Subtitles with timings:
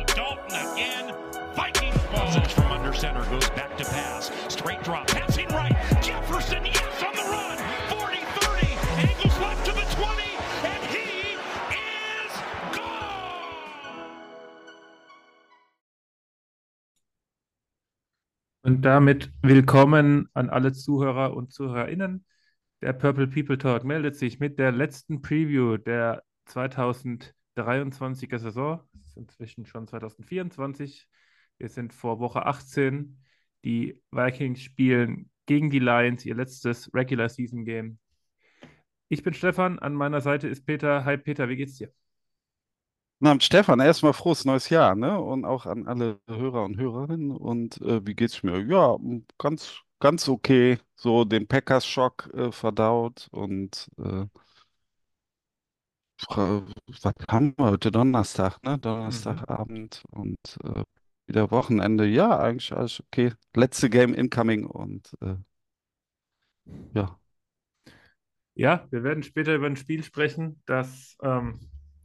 [0.61, 1.13] again.
[1.55, 2.31] Vikings ball.
[2.55, 4.31] from under center goes back to pass.
[4.47, 5.07] Straight drop.
[5.07, 5.75] Passing right.
[6.01, 7.57] Jefferson, yes, on the run.
[7.89, 8.77] 40-30.
[9.09, 10.23] Angles left to the 20.
[10.63, 11.35] And he
[11.73, 12.31] is
[12.75, 14.05] gone.
[18.63, 22.25] Und damit willkommen an alle Zuhörer und Zuhörerinnen.
[22.81, 28.81] Der Purple People Talk meldet sich mit der letzten Preview der 2023er Saison.
[29.11, 31.05] Ist inzwischen schon 2024.
[31.57, 33.17] Wir sind vor Woche 18.
[33.65, 37.99] Die Vikings spielen gegen die Lions ihr letztes Regular Season Game.
[39.09, 41.03] Ich bin Stefan, an meiner Seite ist Peter.
[41.03, 41.91] Hi Peter, wie geht's dir?
[43.21, 43.81] Abend, Stefan.
[43.81, 45.19] Erstmal frohes neues Jahr, ne?
[45.19, 47.31] Und auch an alle Hörer und Hörerinnen.
[47.31, 48.61] Und äh, wie geht's mir?
[48.61, 48.97] Ja,
[49.37, 50.79] ganz, ganz okay.
[50.95, 54.25] So den Packers-Schock äh, verdaut und äh,
[56.29, 57.91] was haben wir heute?
[57.91, 58.77] Donnerstag, ne?
[58.77, 60.83] Donnerstagabend und äh,
[61.27, 62.05] wieder Wochenende.
[62.05, 63.33] Ja, eigentlich alles okay.
[63.55, 65.35] Letzte Game incoming und äh,
[66.93, 67.19] ja.
[68.53, 71.59] Ja, wir werden später über ein Spiel sprechen, das ähm,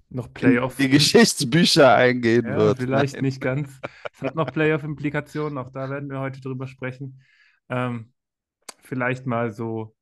[0.09, 2.79] noch Playoff Die Geschichtsbücher eingehen Ja, wird.
[2.79, 3.23] vielleicht Nein.
[3.23, 3.81] nicht ganz.
[4.13, 7.21] Es hat noch Playoff-Implikationen, auch da werden wir heute drüber sprechen.
[7.69, 8.13] Ähm,
[8.83, 9.97] vielleicht mal so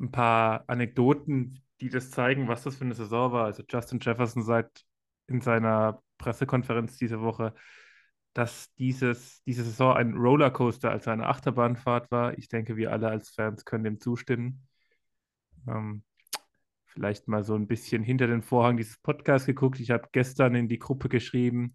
[0.00, 3.44] ein paar Anekdoten, die das zeigen, was das für eine Saison war.
[3.44, 4.84] Also Justin Jefferson sagt
[5.26, 7.54] in seiner Pressekonferenz diese Woche,
[8.32, 12.36] dass dieses, diese Saison ein Rollercoaster, also eine Achterbahnfahrt war.
[12.38, 14.66] Ich denke, wir alle als Fans können dem zustimmen.
[15.66, 16.02] Ähm,
[16.84, 19.80] vielleicht mal so ein bisschen hinter den Vorhang dieses Podcasts geguckt.
[19.80, 21.74] Ich habe gestern in die Gruppe geschrieben,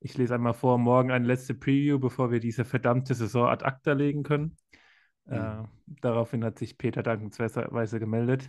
[0.00, 3.92] ich lese einmal vor, morgen eine letzte Preview, bevor wir diese verdammte Saison ad acta
[3.92, 4.56] legen können.
[5.26, 8.46] Äh, daraufhin hat sich Peter dankenswerterweise gemeldet.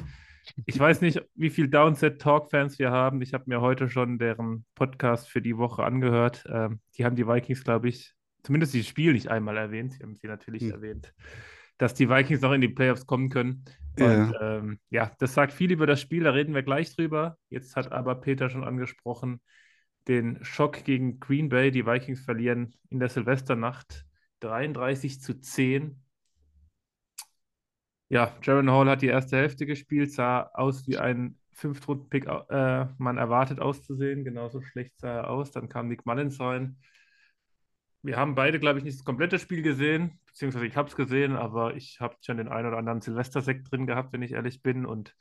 [0.66, 3.22] Ich weiß nicht, wie viel Downset Talk-Fans wir haben.
[3.22, 6.46] Ich habe mir heute schon deren Podcast für die Woche angehört.
[6.50, 8.14] Ähm, die haben die Vikings, glaube ich,
[8.44, 9.94] zumindest das Spiel nicht einmal erwähnt.
[9.94, 10.72] Sie haben sie natürlich Hm.
[10.72, 11.14] erwähnt,
[11.78, 13.66] dass die Vikings noch in die Playoffs kommen können.
[13.98, 14.06] Ja.
[14.26, 17.38] Und ähm, ja, das sagt viel über das Spiel, da reden wir gleich drüber.
[17.50, 19.42] Jetzt hat aber Peter schon angesprochen,
[20.08, 21.72] den Schock gegen Green Bay.
[21.72, 24.06] Die Vikings verlieren in der Silvesternacht
[24.42, 26.02] 33 zu 10.
[28.10, 33.18] Ja, Jaron Hall hat die erste Hälfte gespielt, sah aus wie ein Fünftrunden-Pick, äh, man
[33.18, 34.24] erwartet auszusehen.
[34.24, 35.52] Genauso schlecht sah er aus.
[35.52, 36.78] Dann kam Nick Mullins rein.
[38.04, 41.36] Wir haben beide, glaube ich, nicht das komplette Spiel gesehen, beziehungsweise ich habe es gesehen,
[41.36, 44.86] aber ich habe schon den einen oder anderen Silvestersekt drin gehabt, wenn ich ehrlich bin,
[44.86, 45.16] und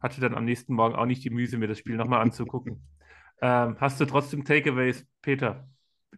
[0.00, 2.88] hatte dann am nächsten Morgen auch nicht die Mühe, mir das Spiel nochmal anzugucken.
[3.40, 5.68] Ähm, hast du trotzdem Takeaways, Peter,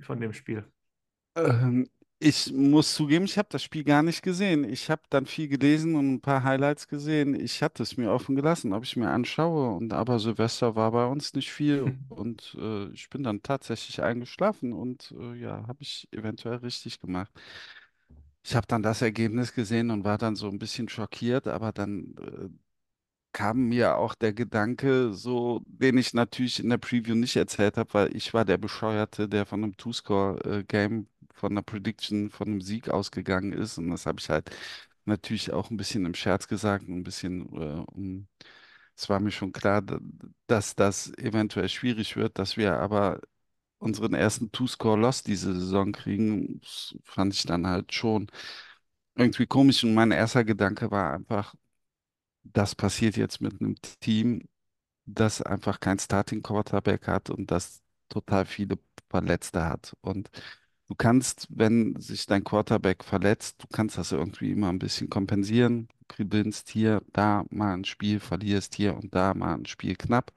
[0.00, 0.64] von dem Spiel?
[1.36, 1.86] Ähm,
[2.22, 4.64] ich muss zugeben, ich habe das Spiel gar nicht gesehen.
[4.64, 7.34] Ich habe dann viel gelesen und ein paar Highlights gesehen.
[7.34, 9.74] Ich hatte es mir offen gelassen, ob ich mir anschaue.
[9.76, 14.72] Und aber Silvester war bei uns nicht viel und äh, ich bin dann tatsächlich eingeschlafen
[14.72, 17.30] und äh, ja, habe ich eventuell richtig gemacht.
[18.44, 22.14] Ich habe dann das Ergebnis gesehen und war dann so ein bisschen schockiert, aber dann
[22.18, 22.48] äh,
[23.32, 27.94] kam mir auch der Gedanke, so, den ich natürlich in der Preview nicht erzählt habe,
[27.94, 32.88] weil ich war der Bescheuerte, der von einem Two-Score-Game, von einer Prediction, von einem Sieg
[32.90, 33.78] ausgegangen ist.
[33.78, 34.50] Und das habe ich halt
[35.04, 38.28] natürlich auch ein bisschen im Scherz gesagt, ein bisschen, äh, um,
[38.96, 39.82] es war mir schon klar,
[40.46, 43.20] dass das eventuell schwierig wird, dass wir aber
[43.78, 48.28] unseren ersten Two-Score-Loss diese Saison kriegen, das fand ich dann halt schon
[49.16, 49.84] irgendwie komisch.
[49.84, 51.54] Und mein erster Gedanke war einfach,
[52.44, 54.48] das passiert jetzt mit einem Team,
[55.06, 58.78] das einfach kein Starting Quarterback hat und das total viele
[59.10, 59.96] Verletzte hat.
[60.02, 60.30] Und
[60.92, 65.88] du kannst, wenn sich dein Quarterback verletzt, du kannst das irgendwie immer ein bisschen kompensieren.
[66.08, 70.32] Du gewinnst hier, da mal ein Spiel, verlierst hier und da mal ein Spiel knapp.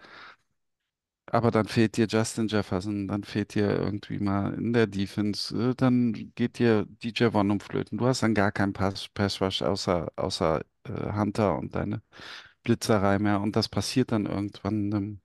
[1.28, 5.76] Aber dann fehlt dir Justin Jefferson, dann fehlt dir irgendwie mal in der Defense, äh,
[5.76, 7.98] dann geht dir DJ Wonnum flöten.
[7.98, 12.02] Du hast dann gar keinen Pass, Pass Rush außer, außer äh, Hunter und deine
[12.64, 13.42] Blitzerei mehr.
[13.42, 15.22] Und das passiert dann irgendwann einem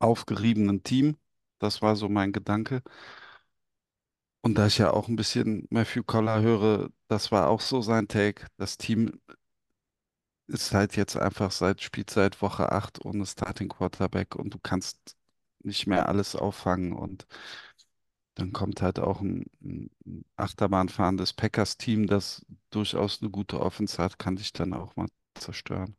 [0.00, 1.16] aufgeriebenen Team.
[1.58, 2.82] Das war so mein Gedanke.
[4.42, 8.08] Und da ich ja auch ein bisschen Matthew Collar höre, das war auch so sein
[8.08, 8.46] Take.
[8.56, 9.20] Das Team
[10.46, 15.16] ist halt jetzt einfach seit Spielzeit Woche 8 ohne Starting Quarterback und du kannst
[15.62, 16.92] nicht mehr alles auffangen.
[16.92, 17.26] Und
[18.34, 19.90] dann kommt halt auch ein, ein
[20.36, 25.96] Achterbahnfahrendes Packers-Team, das durchaus eine gute Offense hat, kann dich dann auch mal zerstören.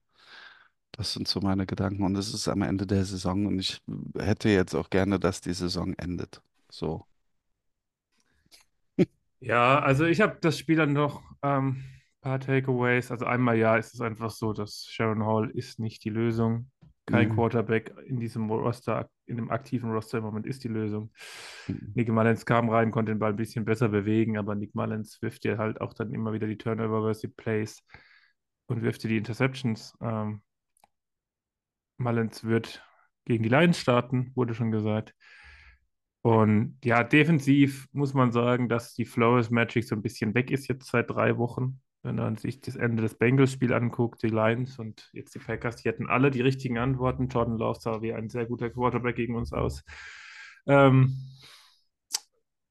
[0.93, 2.03] Das sind so meine Gedanken.
[2.03, 3.81] Und es ist am Ende der Saison und ich
[4.17, 6.41] hätte jetzt auch gerne, dass die Saison endet.
[6.71, 7.05] So.
[9.43, 13.11] Ja, also ich habe das Spiel dann noch ähm, ein paar Takeaways.
[13.11, 16.71] Also einmal ja, ist es einfach so, dass Sharon Hall ist nicht die Lösung.
[17.05, 17.29] Kein Mhm.
[17.29, 21.11] Quarterback in diesem Roster, in dem aktiven Roster im Moment ist die Lösung.
[21.67, 21.93] Mhm.
[21.93, 25.43] Nick Mullens kam rein, konnte den Ball ein bisschen besser bewegen, aber Nick Mullens wirft
[25.43, 27.83] dir halt auch dann immer wieder die Turnover-Worthy Plays
[28.67, 29.93] und wirft dir die Interceptions.
[30.01, 30.41] Ähm,
[31.97, 32.83] Mullens wird
[33.25, 35.15] gegen die Lions starten, wurde schon gesagt.
[36.23, 40.69] Und ja, defensiv muss man sagen, dass die Flores Magic so ein bisschen weg ist
[40.69, 41.81] jetzt seit drei Wochen.
[42.01, 45.89] Wenn man sich das Ende des Bengals-Spiels anguckt, die Lions und jetzt die Packers, die
[45.89, 47.27] hatten alle die richtigen Antworten.
[47.27, 49.83] Jordan Love sah wie ein sehr guter Quarterback gegen uns aus.
[50.65, 51.13] Ähm,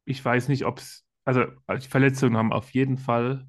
[0.06, 3.46] ich weiß nicht, ob es, also die Verletzungen haben auf jeden Fall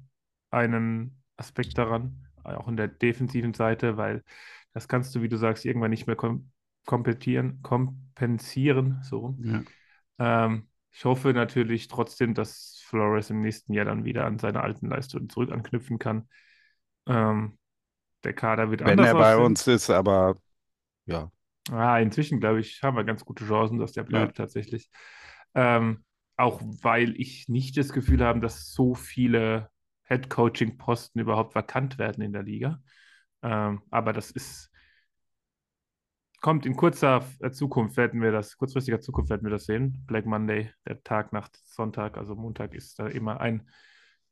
[0.50, 4.22] einen Aspekt daran, auch in der defensiven Seite, weil
[4.74, 6.50] das kannst du, wie du sagst, irgendwann nicht mehr kom
[6.86, 9.00] kompetieren, kompensieren.
[9.02, 9.34] So.
[9.42, 9.62] Ja.
[10.18, 14.88] Ähm, ich hoffe natürlich trotzdem, dass Flores im nächsten Jahr dann wieder an seine alten
[14.88, 16.28] Leistungen zurück anknüpfen kann.
[17.06, 17.58] Ähm,
[18.24, 19.36] der Kader wird Wenn anders er bei aussehen.
[19.36, 20.36] uns ist, aber
[21.06, 21.30] ja.
[21.70, 24.90] Ah, inzwischen, glaube ich, haben wir ganz gute Chancen, dass der bleibt tatsächlich.
[25.54, 26.04] Ähm,
[26.36, 29.70] auch weil ich nicht das Gefühl habe, dass so viele
[30.04, 32.82] Head-Coaching-Posten überhaupt vakant werden in der Liga.
[33.42, 34.70] Ähm, aber das ist,
[36.44, 40.04] kommt in kurzer äh, Zukunft, werden wir das, kurzfristiger Zukunft werden wir das sehen.
[40.06, 43.66] Black Monday, der Tag nach Sonntag, also Montag ist da immer ein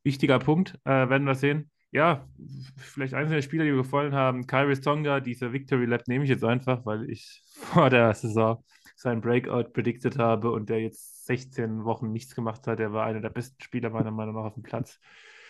[0.05, 1.70] wichtiger Punkt, äh, werden wir sehen.
[1.91, 2.29] Ja,
[2.76, 4.47] vielleicht einzelne Spieler, die mir gefallen haben.
[4.47, 8.62] Kyrus Tonga, diese Victory Lap nehme ich jetzt einfach, weil ich vor der Saison
[8.94, 12.79] seinen Breakout predicted habe und der jetzt 16 Wochen nichts gemacht hat.
[12.79, 15.00] Der war einer der besten Spieler meiner Meinung nach auf dem Platz.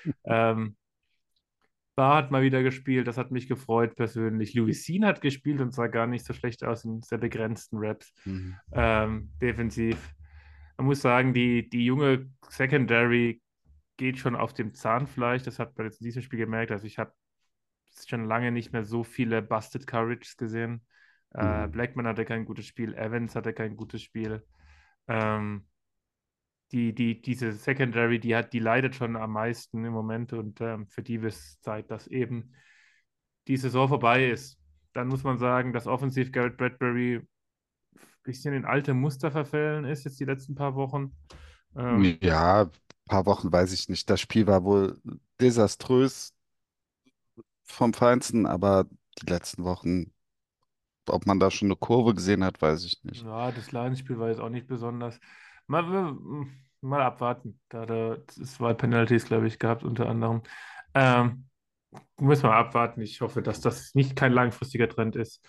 [0.27, 0.77] ähm,
[1.95, 4.55] Bar hat mal wieder gespielt, das hat mich gefreut persönlich.
[4.55, 8.13] Louis hat gespielt und sah gar nicht so schlecht aus in sehr begrenzten Raps.
[8.25, 8.61] Mhm.
[8.73, 10.15] Ähm, defensiv.
[10.79, 13.43] Man muss sagen, die, die junge Secondary
[13.99, 15.43] geht schon auf dem Zahnfleisch.
[15.43, 16.73] Das hat man jetzt in diesem Spiel gemerkt.
[16.73, 17.13] Also ich habe
[18.07, 20.87] schon lange nicht mehr so viele Busted Courages gesehen.
[21.31, 21.73] Äh, Mhm.
[21.73, 24.45] Blackman hatte kein gutes Spiel, Evans hatte kein gutes Spiel.
[25.09, 25.67] Ähm,
[26.73, 30.87] die, die, diese Secondary, die hat, die leidet schon am meisten im Moment und ähm,
[30.89, 32.53] für die wird es Zeit, dass eben
[33.49, 34.59] die Saison vorbei ist.
[34.95, 37.29] Dann muss man sagen, dass offensiv Garrett Bradbury ein
[38.25, 41.17] bisschen in alte Muster verfallen ist, jetzt die letzten paar Wochen.
[41.77, 42.71] Ähm, Ja, ein
[43.07, 44.09] paar Wochen weiß ich nicht.
[44.11, 45.01] Das Spiel war wohl
[45.41, 46.35] desaströs
[47.65, 48.87] vom Feinsten, aber
[49.21, 50.13] die letzten Wochen,
[51.09, 53.27] ob man da schon eine Kurve gesehen hat, weiß ich nicht.
[53.27, 55.19] Ja, das Lions-Spiel war jetzt auch nicht besonders.
[55.67, 56.47] Mal, wir-
[56.81, 57.61] mal abwarten.
[57.69, 60.43] Da hat er zwei Penalties, glaube ich, gehabt, unter anderem.
[60.95, 61.49] Ähm,
[62.21, 63.01] müssen wir abwarten.
[63.03, 65.47] Ich hoffe, dass das nicht kein langfristiger Trend ist.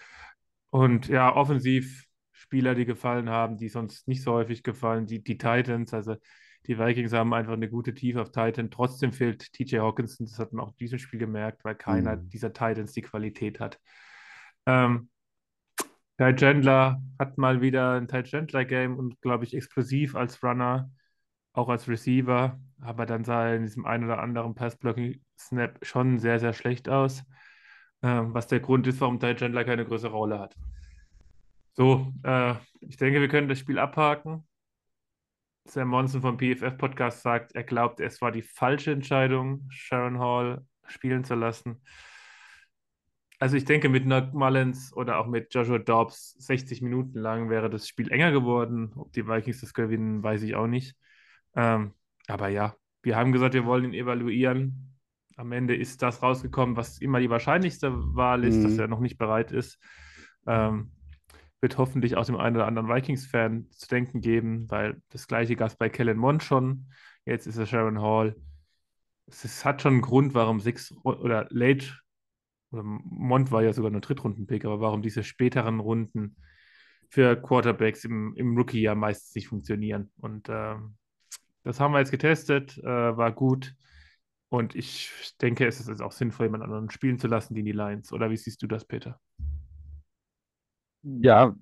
[0.69, 5.37] Und ja, offensiv Spieler, die gefallen haben, die sonst nicht so häufig gefallen, die, die
[5.37, 6.15] Titans, also
[6.67, 8.71] die Vikings haben einfach eine gute Tiefe auf Titan.
[8.71, 12.29] Trotzdem fehlt TJ Hawkinson, das hat man auch in diesem Spiel gemerkt, weil keiner Mhm.
[12.29, 13.79] dieser Titans die Qualität hat.
[14.65, 15.09] Ähm,
[16.23, 20.89] Ty Chandler hat mal wieder ein Ty Chandler-Game und, glaube ich, explosiv als Runner,
[21.51, 26.39] auch als Receiver, aber dann sah er in diesem einen oder anderen Pass-Blocking-Snap schon sehr,
[26.39, 27.25] sehr schlecht aus,
[28.03, 30.55] ähm, was der Grund ist, warum Ty Chandler keine größere Rolle hat.
[31.73, 34.47] So, äh, ich denke, wir können das Spiel abhaken.
[35.65, 41.25] Sam Monson vom PFF-Podcast sagt, er glaubt, es war die falsche Entscheidung, Sharon Hall spielen
[41.25, 41.81] zu lassen.
[43.43, 47.69] Also ich denke, mit Nick Mullins oder auch mit Joshua Dobbs 60 Minuten lang wäre
[47.69, 48.93] das Spiel enger geworden.
[48.95, 50.95] Ob die Vikings das gewinnen, weiß ich auch nicht.
[51.53, 51.93] Ähm,
[52.27, 54.97] aber ja, wir haben gesagt, wir wollen ihn evaluieren.
[55.35, 58.79] Am Ende ist das rausgekommen, was immer die wahrscheinlichste Wahl ist, dass Mhm.
[58.79, 59.77] er noch nicht bereit ist.
[60.47, 60.93] Ähm,
[61.59, 65.67] wird hoffentlich auch dem einen oder anderen Vikings-Fan zu denken geben, weil das gleiche gab
[65.67, 66.85] es bei Kellen Mond schon.
[67.25, 68.37] Jetzt ist es Sharon Hall.
[69.27, 72.02] Es ist, hat schon einen Grund, warum sechs oder late
[72.73, 76.35] oder Mont war ja sogar nur Drittrunden-Pick, aber warum diese späteren Runden
[77.09, 80.11] für Quarterbacks im, im Rookie-Jahr meistens nicht funktionieren.
[80.17, 80.95] Und ähm,
[81.63, 83.75] das haben wir jetzt getestet, äh, war gut.
[84.49, 85.11] Und ich
[85.41, 88.11] denke, es ist auch sinnvoll, jemand anderen spielen zu lassen, die in die Lions.
[88.11, 89.19] Oder wie siehst du das, Peter?
[91.05, 91.53] Ja,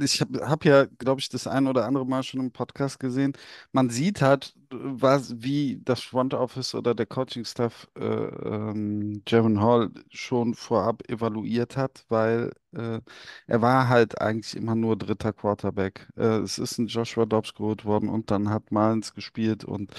[0.00, 3.34] ich habe hab ja, glaube ich, das ein oder andere Mal schon im Podcast gesehen.
[3.72, 9.90] Man sieht halt, was, wie das Front Office oder der Coaching-Staff äh, ähm, Jaron Hall
[10.10, 13.00] schon vorab evaluiert hat, weil äh,
[13.46, 16.08] er war halt eigentlich immer nur dritter Quarterback.
[16.16, 19.92] Äh, es ist ein Joshua Dobbs geholt worden und dann hat Mullins gespielt und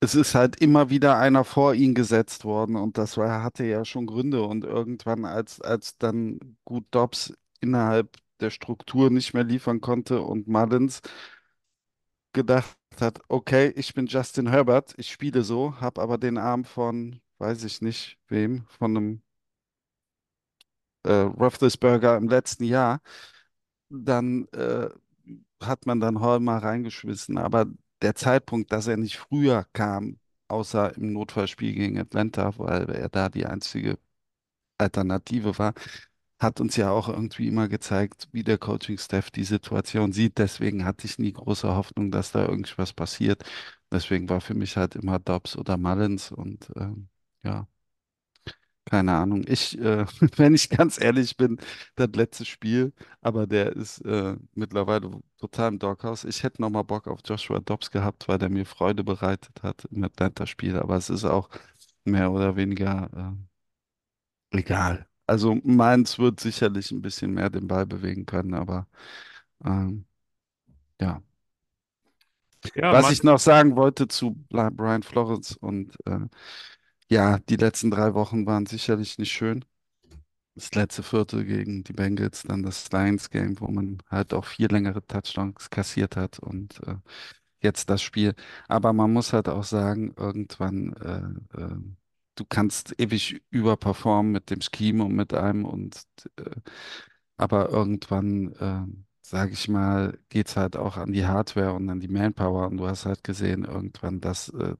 [0.00, 3.84] es ist halt immer wieder einer vor ihn gesetzt worden und das war, hatte ja
[3.84, 9.80] schon Gründe und irgendwann, als, als dann gut Dobbs innerhalb der Struktur nicht mehr liefern
[9.80, 11.00] konnte und Mullins
[12.32, 17.20] gedacht hat, okay, ich bin Justin Herbert, ich spiele so, habe aber den Arm von,
[17.38, 19.22] weiß ich nicht wem, von einem
[21.04, 23.00] äh, Roethlisberger im letzten Jahr,
[23.90, 24.88] dann äh,
[25.62, 27.38] hat man dann mal reingeschmissen.
[27.38, 27.66] Aber
[28.02, 33.28] der Zeitpunkt, dass er nicht früher kam, außer im Notfallspiel gegen Atlanta, weil er da
[33.28, 33.98] die einzige
[34.78, 35.74] Alternative war,
[36.38, 40.38] hat uns ja auch irgendwie immer gezeigt, wie der Coaching-Staff die Situation sieht.
[40.38, 43.42] Deswegen hatte ich nie große Hoffnung, dass da irgendwas passiert.
[43.92, 47.08] Deswegen war für mich halt immer Dobbs oder Mullins und ähm,
[47.44, 47.66] ja.
[48.84, 49.44] Keine Ahnung.
[49.46, 51.58] Ich, äh, wenn ich ganz ehrlich bin,
[51.96, 56.24] das letzte Spiel, aber der ist äh, mittlerweile total im Doghouse.
[56.24, 59.84] Ich hätte noch mal Bock auf Joshua Dobbs gehabt, weil der mir Freude bereitet hat
[59.90, 60.76] im Atlanta-Spiel.
[60.78, 61.50] Aber es ist auch
[62.04, 63.36] mehr oder weniger
[64.52, 65.07] äh, egal.
[65.28, 68.88] Also Mainz wird sicherlich ein bisschen mehr den Ball bewegen können, aber
[69.64, 70.06] ähm,
[71.00, 71.22] ja.
[72.74, 76.20] Ja, Was ich noch sagen wollte zu Brian Flores und äh,
[77.10, 79.64] ja, die letzten drei Wochen waren sicherlich nicht schön.
[80.56, 85.06] Das letzte Viertel gegen die Bengals, dann das Lions-Game, wo man halt auch vier längere
[85.06, 86.96] Touchdowns kassiert hat und äh,
[87.62, 88.34] jetzt das Spiel.
[88.68, 90.94] Aber man muss halt auch sagen, irgendwann,
[91.56, 91.76] äh, äh,
[92.38, 96.60] du kannst ewig überperformen mit dem Scheme und mit einem und äh,
[97.36, 98.86] aber irgendwann, äh,
[99.22, 102.86] sage ich mal, geht's halt auch an die Hardware und an die Manpower und du
[102.88, 104.76] hast halt gesehen irgendwann, dass äh,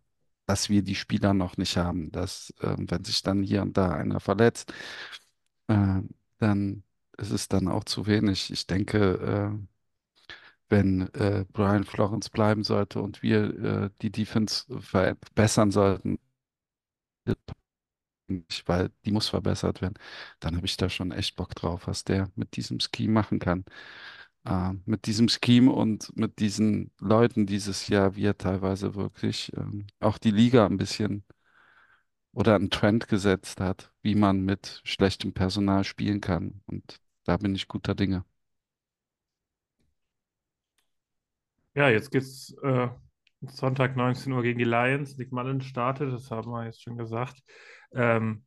[0.47, 3.91] dass wir die Spieler noch nicht haben, dass äh, wenn sich dann hier und da
[3.93, 4.73] einer verletzt,
[5.69, 6.01] äh,
[6.39, 6.85] dann
[7.19, 8.51] ist es dann auch zu wenig.
[8.53, 9.69] Ich denke, äh,
[10.71, 11.09] wenn
[11.53, 16.19] Brian Florence bleiben sollte und wir äh, die Defense verbessern sollten,
[18.67, 19.95] weil die muss verbessert werden,
[20.41, 23.65] dann habe ich da schon echt Bock drauf, was der mit diesem Scheme machen kann.
[24.45, 29.87] Äh, mit diesem Scheme und mit diesen Leuten dieses Jahr, wie er teilweise wirklich ähm,
[30.01, 31.25] auch die Liga ein bisschen
[32.33, 36.63] oder einen Trend gesetzt hat, wie man mit schlechtem Personal spielen kann.
[36.67, 38.25] Und da bin ich guter Dinge.
[41.79, 42.89] ja, jetzt geht's äh,
[43.43, 45.17] Sonntag 19 Uhr gegen die Lions.
[45.17, 47.41] Nick Mullins startet, das haben wir jetzt schon gesagt.
[47.93, 48.45] Ähm,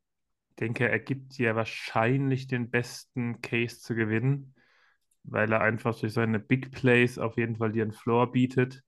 [0.50, 4.54] ich denke, er gibt dir wahrscheinlich den besten Case zu gewinnen,
[5.24, 8.84] weil er einfach durch seine Big Plays auf jeden Fall dir einen Floor bietet.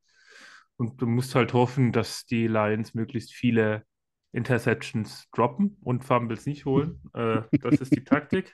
[0.77, 3.85] Und du musst halt hoffen, dass die Lions möglichst viele
[4.33, 7.01] Interceptions droppen und Fumbles nicht holen.
[7.13, 8.53] Äh, das ist die Taktik.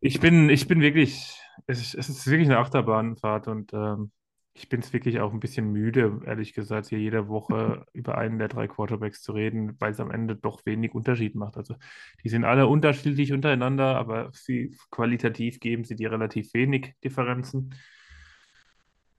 [0.00, 4.12] Ich bin, ich bin wirklich, es ist, es ist wirklich eine Achterbahnfahrt und ähm,
[4.54, 8.38] ich bin es wirklich auch ein bisschen müde, ehrlich gesagt, hier jede Woche über einen
[8.38, 11.56] der drei Quarterbacks zu reden, weil es am Ende doch wenig Unterschied macht.
[11.56, 11.76] Also
[12.22, 17.74] die sind alle unterschiedlich untereinander, aber sie qualitativ geben sie dir relativ wenig Differenzen.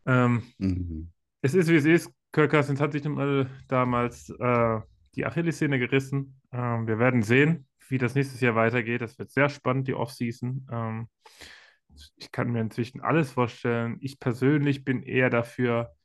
[0.06, 1.10] Ähm, Mhm.
[1.42, 2.12] es ist, wie es ist.
[2.32, 3.04] Kirk Cousins hat sich
[3.68, 4.80] damals äh,
[5.16, 6.42] die Achillessehne gerissen.
[6.52, 9.02] Ähm, wir werden sehen, wie das nächstes Jahr weitergeht.
[9.02, 10.68] Das wird sehr spannend, die Offseason.
[10.72, 11.08] Ähm,
[12.16, 13.98] ich kann mir inzwischen alles vorstellen.
[14.02, 15.96] Ich persönlich bin eher dafür,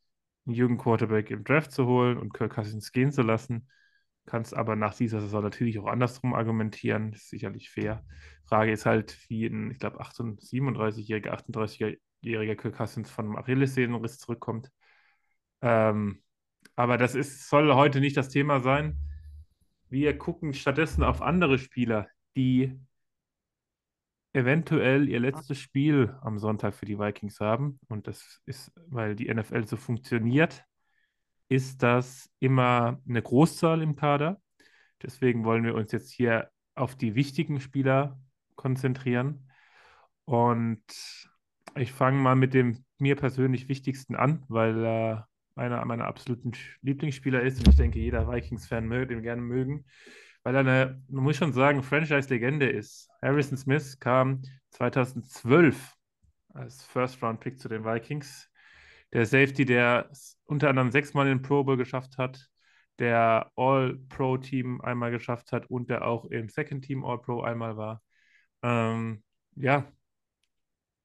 [0.47, 3.69] einen jungen Quarterback im Draft zu holen und Kirk Cousins gehen zu lassen.
[4.27, 7.13] Kannst aber nach dieser Saison natürlich auch andersrum argumentieren.
[7.13, 8.05] Das ist sicherlich fair.
[8.45, 14.71] Frage ist halt, wie ein, ich glaube, 37-jähriger, 38-jähriger Kirk Cousins von einem Achillessehnenriss zurückkommt.
[15.63, 16.23] Ähm,
[16.77, 18.99] aber das ist, soll heute nicht das Thema sein.
[19.89, 22.79] Wir gucken stattdessen auf andere Spieler, die
[24.39, 27.81] eventuell ihr letztes Spiel am Sonntag für die Vikings haben.
[27.89, 30.65] Und das ist, weil die NFL so funktioniert,
[31.49, 34.41] ist das immer eine Großzahl im Kader.
[35.03, 38.21] Deswegen wollen wir uns jetzt hier auf die wichtigen Spieler
[38.55, 39.51] konzentrieren.
[40.25, 40.85] Und
[41.75, 46.53] ich fange mal mit dem mir persönlich wichtigsten an, weil er einer meiner absoluten
[46.83, 49.85] Lieblingsspieler ist und ich denke, jeder Vikings-Fan möge ihn gerne mögen,
[50.49, 53.11] weil er eine, man muss schon sagen, Franchise-Legende ist.
[53.21, 54.41] Harrison Smith kam
[54.71, 55.95] 2012
[56.55, 58.51] als First-Round-Pick zu den Vikings.
[59.13, 60.09] Der Safety, der
[60.47, 62.49] unter anderem sechsmal in den Pro Bowl geschafft hat,
[62.99, 68.03] der All-Pro-Team einmal geschafft hat und der auch im Second Team All-Pro einmal war.
[68.63, 69.23] Ähm,
[69.55, 69.87] ja,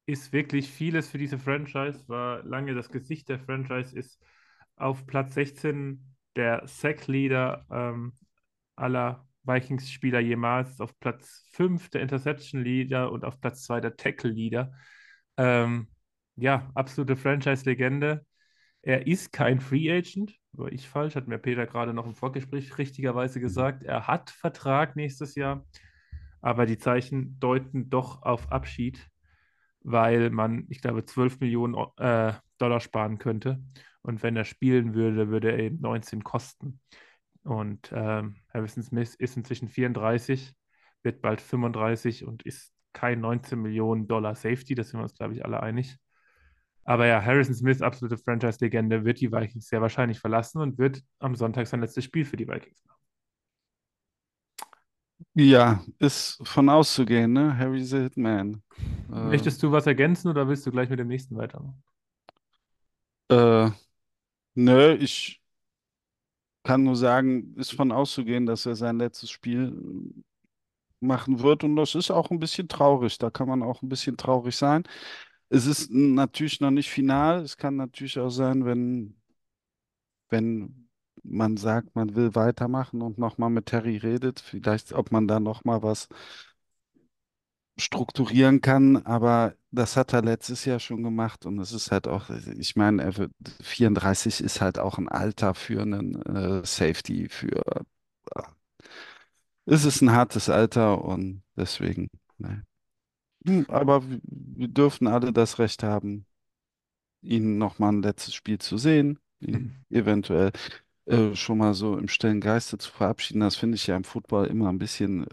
[0.06, 4.24] ist wirklich vieles für diese Franchise, war lange das Gesicht der Franchise, ist
[4.78, 8.14] auf Platz 16 der Sack-Leader ähm,
[8.78, 14.72] aller Vikings-Spieler jemals, auf Platz 5 der Interception-Leader und auf Platz 2 der Tackle-Leader.
[15.38, 15.88] Ähm,
[16.36, 18.26] ja, absolute Franchise-Legende.
[18.82, 22.78] Er ist kein Free Agent, war ich falsch, hat mir Peter gerade noch im Vorgespräch
[22.78, 23.84] richtigerweise gesagt.
[23.84, 25.66] Er hat Vertrag nächstes Jahr,
[26.42, 29.10] aber die Zeichen deuten doch auf Abschied,
[29.82, 33.62] weil man, ich glaube, 12 Millionen äh, Dollar sparen könnte.
[34.02, 36.82] Und wenn er spielen würde, würde er eben 19 kosten.
[37.44, 40.54] Und ähm, Harrison Smith ist inzwischen 34,
[41.04, 45.34] wird bald 35 und ist kein 19 Millionen Dollar Safety, das sind wir uns, glaube
[45.34, 45.98] ich, alle einig.
[46.86, 51.36] Aber ja, Harrison Smith, absolute Franchise-Legende, wird die Vikings sehr wahrscheinlich verlassen und wird am
[51.36, 53.00] Sonntag sein letztes Spiel für die Vikings machen.
[55.36, 57.58] Ja, ist von auszugehen, ne?
[57.58, 58.62] Harry the Hitman.
[59.12, 61.84] Äh, Möchtest du was ergänzen oder willst du gleich mit dem nächsten weitermachen?
[63.30, 63.70] äh,
[64.56, 65.43] nö, ich
[66.64, 69.74] kann nur sagen, ist von auszugehen, dass er sein letztes Spiel
[71.00, 71.64] machen wird.
[71.64, 73.18] Und das ist auch ein bisschen traurig.
[73.18, 74.84] Da kann man auch ein bisschen traurig sein.
[75.50, 77.42] Es ist natürlich noch nicht final.
[77.44, 79.16] Es kann natürlich auch sein, wenn,
[80.30, 80.90] wenn
[81.24, 85.84] man sagt, man will weitermachen und nochmal mit Terry redet, vielleicht, ob man da nochmal
[85.84, 86.10] was
[87.80, 92.30] strukturieren kann, aber das hat er letztes Jahr schon gemacht und es ist halt auch,
[92.58, 97.62] ich meine, er wird, 34 ist halt auch ein Alter für einen äh, Safety, für
[98.36, 98.44] äh,
[99.66, 102.64] es ist ein hartes Alter und deswegen, ne.
[103.48, 106.26] Hm, Aber wir wir dürfen alle das Recht haben,
[107.22, 110.52] ihn nochmal ein letztes Spiel zu sehen, ihn eventuell
[111.08, 113.42] äh, schon mal so im stillen Geiste zu verabschieden.
[113.42, 115.26] Das finde ich ja im Football immer ein bisschen.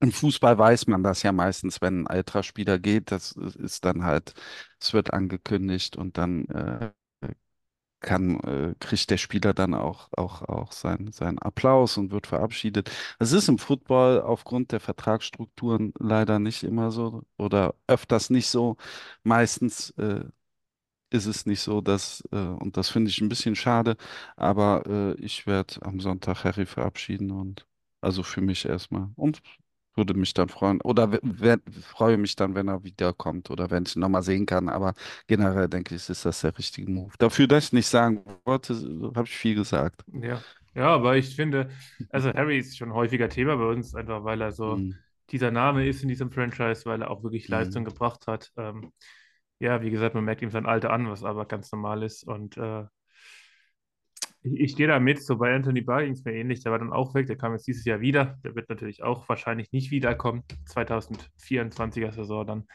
[0.00, 4.04] Im Fußball weiß man das ja meistens, wenn ein älterer Spieler geht, das ist dann
[4.04, 4.34] halt,
[4.80, 6.90] es wird angekündigt und dann äh,
[8.00, 12.90] kann, äh, kriegt der Spieler dann auch, auch, auch seinen seinen Applaus und wird verabschiedet.
[13.18, 18.76] Es ist im Football aufgrund der Vertragsstrukturen leider nicht immer so oder öfters nicht so.
[19.24, 20.24] Meistens äh,
[21.10, 23.96] ist es nicht so, dass, äh, und das finde ich ein bisschen schade,
[24.36, 27.66] aber äh, ich werde am Sonntag Harry verabschieden und
[28.02, 29.10] also für mich erstmal.
[29.16, 29.42] Und
[29.96, 30.80] würde mich dann freuen.
[30.82, 31.18] Oder
[31.82, 34.68] freue mich dann, wenn er wiederkommt oder wenn ich ihn nochmal sehen kann.
[34.68, 34.94] Aber
[35.26, 37.12] generell denke ich, ist das der richtige Move.
[37.18, 38.74] Dafür, dass ich nicht sagen wollte,
[39.14, 40.04] habe ich viel gesagt.
[40.06, 40.44] Ja.
[40.74, 41.70] Ja, aber ich finde,
[42.10, 44.92] also Harry ist schon häufiger Thema bei uns, einfach weil er so Hm,
[45.30, 48.52] dieser Name ist in diesem Franchise, weil er auch wirklich Leistung hm, gebracht hat.
[48.58, 48.92] Ähm,
[49.58, 52.24] ja, wie gesagt, man merkt ihm sein Alter an, was aber ganz normal ist.
[52.24, 52.84] Und äh,
[54.46, 56.78] ich, ich gehe da mit, so bei Anthony Barr ging es mir ähnlich, der war
[56.78, 58.38] dann auch weg, der kam jetzt dieses Jahr wieder.
[58.44, 62.66] Der wird natürlich auch wahrscheinlich nicht wiederkommen, 2024er Saison dann.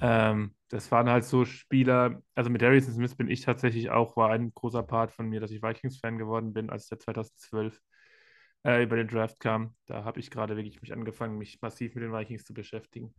[0.00, 4.30] Ähm, das waren halt so Spieler, also mit Harrison Smith bin ich tatsächlich auch, war
[4.30, 7.80] ein großer Part von mir, dass ich Vikings-Fan geworden bin, als der 2012
[8.64, 9.74] äh, über den Draft kam.
[9.86, 13.14] Da habe ich gerade wirklich mich angefangen, mich massiv mit den Vikings zu beschäftigen.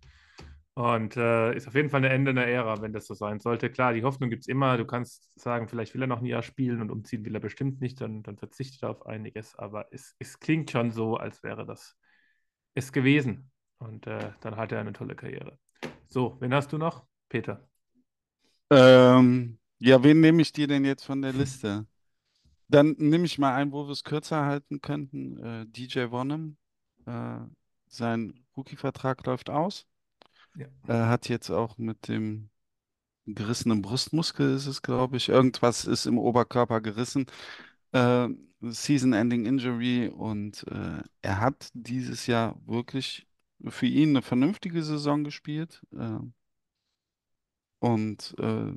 [0.75, 3.69] Und äh, ist auf jeden Fall ein Ende einer Ära, wenn das so sein sollte.
[3.69, 4.77] Klar, die Hoffnung gibt es immer.
[4.77, 7.79] Du kannst sagen, vielleicht will er noch ein Jahr spielen und umziehen will er bestimmt
[7.79, 9.55] nicht, dann, dann verzichtet er auf einiges.
[9.55, 11.95] Aber es, es klingt schon so, als wäre das
[12.73, 13.51] es gewesen.
[13.77, 15.57] Und äh, dann hat er eine tolle Karriere.
[16.07, 17.05] So, wen hast du noch?
[17.29, 17.67] Peter.
[18.69, 21.87] Ähm, ja, wen nehme ich dir denn jetzt von der Liste?
[22.67, 25.37] Dann nehme ich mal einen, wo wir es kürzer halten könnten.
[25.37, 26.57] Äh, DJ Wonnum.
[27.05, 27.39] Äh,
[27.87, 29.85] sein Rookie-Vertrag läuft aus.
[30.55, 30.67] Ja.
[30.87, 32.49] Er hat jetzt auch mit dem
[33.25, 35.29] gerissenen Brustmuskel, ist es, glaube ich.
[35.29, 37.25] Irgendwas ist im Oberkörper gerissen.
[37.91, 38.29] Äh,
[38.61, 40.07] Season-Ending Injury.
[40.09, 43.27] Und äh, er hat dieses Jahr wirklich
[43.67, 45.81] für ihn eine vernünftige Saison gespielt.
[45.97, 46.19] Äh,
[47.79, 48.73] und äh,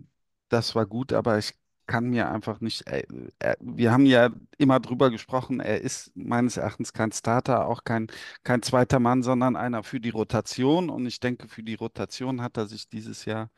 [0.48, 1.54] das war gut, aber ich
[1.88, 2.86] kann mir einfach nicht.
[2.88, 3.04] Äh,
[3.40, 8.08] er, wir haben ja immer drüber gesprochen, er ist meines Erachtens kein Starter, auch kein,
[8.44, 10.90] kein zweiter Mann, sondern einer für die Rotation.
[10.90, 13.50] Und ich denke, für die Rotation hat er sich dieses Jahr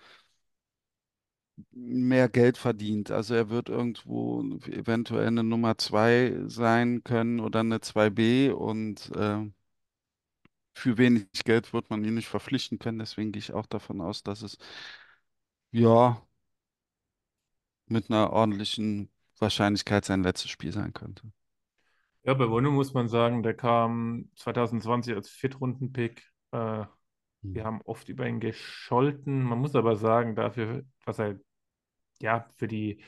[1.73, 3.11] mehr Geld verdient.
[3.11, 9.51] Also er wird irgendwo eventuell eine Nummer zwei sein können oder eine 2B und äh,
[10.75, 12.99] für wenig Geld wird man ihn nicht verpflichten können.
[12.99, 14.59] Deswegen gehe ich auch davon aus, dass es
[15.73, 16.21] ja
[17.90, 21.33] mit einer ordentlichen Wahrscheinlichkeit sein letztes Spiel sein könnte.
[22.22, 26.22] Ja, bei Wono muss man sagen, der kam 2020 als Viertrunden-Pick.
[26.53, 26.85] Äh,
[27.42, 29.42] wir haben oft über ihn gescholten.
[29.42, 31.40] Man muss aber sagen, dafür, was er
[32.20, 33.03] ja für die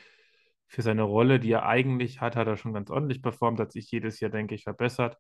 [0.73, 3.91] für seine Rolle, die er eigentlich hat, hat er schon ganz ordentlich performt, hat sich
[3.91, 5.19] jedes Jahr, denke ich, verbessert.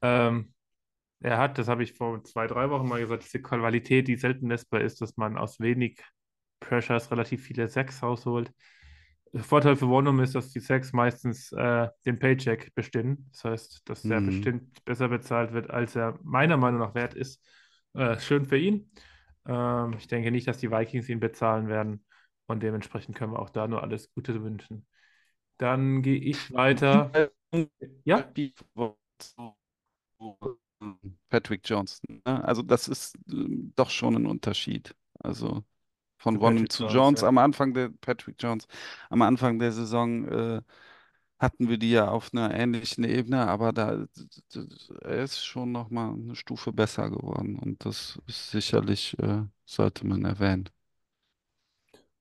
[0.00, 0.54] Ähm,
[1.20, 4.46] er hat, das habe ich vor zwei, drei Wochen mal gesagt, diese Qualität, die selten
[4.46, 6.00] messbar ist, dass man aus wenig
[6.60, 8.52] Pressures relativ viele Sacks rausholt.
[9.32, 13.28] Der Vorteil für Wonum ist, dass die Sacks meistens äh, den Paycheck bestimmen.
[13.32, 14.26] Das heißt, dass er Mhm.
[14.26, 17.40] bestimmt besser bezahlt wird, als er meiner Meinung nach wert ist.
[17.94, 18.90] Äh, schön für ihn.
[19.46, 22.04] Ähm, ich denke nicht, dass die Vikings ihn bezahlen werden.
[22.46, 24.86] Und dementsprechend können wir auch da nur alles Gute wünschen.
[25.58, 27.10] Dann gehe ich weiter.
[28.04, 28.24] Ja?
[31.28, 32.22] Patrick Johnson.
[32.26, 32.44] Ne?
[32.44, 34.94] Also das ist ähm, doch schon ein Unterschied.
[35.18, 35.64] Also
[36.20, 37.24] von Patrick zu Jones, Jones ja.
[37.24, 38.66] am Anfang der Patrick Jones
[39.10, 40.62] am Anfang der Saison äh,
[41.40, 44.06] hatten wir die ja auf einer ähnlichen Ebene, aber da
[45.02, 50.06] er ist schon noch mal eine Stufe besser geworden und das ist sicherlich äh, sollte
[50.06, 50.68] man erwähnen.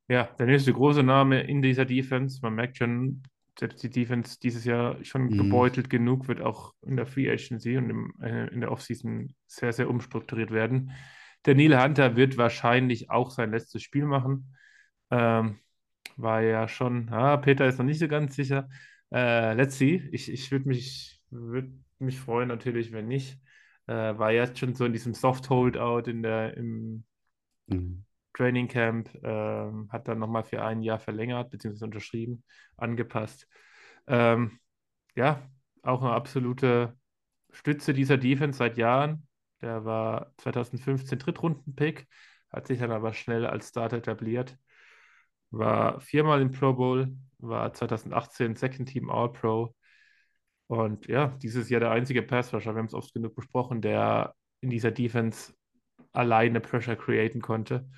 [0.07, 2.39] Ja, der nächste große Name in dieser Defense.
[2.41, 3.23] Man merkt schon,
[3.59, 5.37] selbst die Defense dieses Jahr schon Mhm.
[5.37, 9.73] gebeutelt genug, wird auch in der Free Agency und im, äh, in der Offseason sehr,
[9.73, 10.91] sehr umstrukturiert werden.
[11.49, 14.55] Der Neil Hunter wird wahrscheinlich auch sein letztes Spiel machen.
[15.11, 15.59] Ähm,
[16.17, 18.69] war ja schon, ah, Peter ist noch nicht so ganz sicher.
[19.11, 20.07] Äh, let's see.
[20.11, 23.39] Ich, ich würde mich, würd mich freuen, natürlich, wenn nicht.
[23.87, 27.05] Äh, war jetzt schon so in diesem Soft-Holdout in der, im
[27.67, 28.03] Mhm.
[28.33, 32.43] Training Camp, ähm, hat dann nochmal für ein Jahr verlängert, beziehungsweise unterschrieben,
[32.77, 33.47] angepasst.
[34.07, 34.59] Ähm,
[35.15, 35.49] ja,
[35.83, 36.97] auch eine absolute
[37.51, 39.28] Stütze dieser Defense seit Jahren.
[39.61, 42.07] Der war 2015 Drittrunden-Pick,
[42.51, 44.57] hat sich dann aber schnell als Starter etabliert.
[45.51, 49.75] War viermal im Pro Bowl, war 2018 Second Team All-Pro.
[50.67, 54.69] Und ja, dieses Jahr der einzige Pass-Rusher, wir haben es oft genug besprochen, der in
[54.69, 55.53] dieser Defense
[56.11, 57.89] alleine Pressure createn konnte.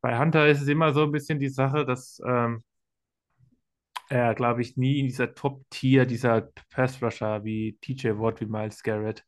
[0.00, 2.62] Bei Hunter ist es immer so ein bisschen die Sache, dass ähm,
[4.08, 9.24] er, glaube ich, nie in dieser Top-Tier dieser Pass-Rusher wie TJ Watt, wie Miles Garrett,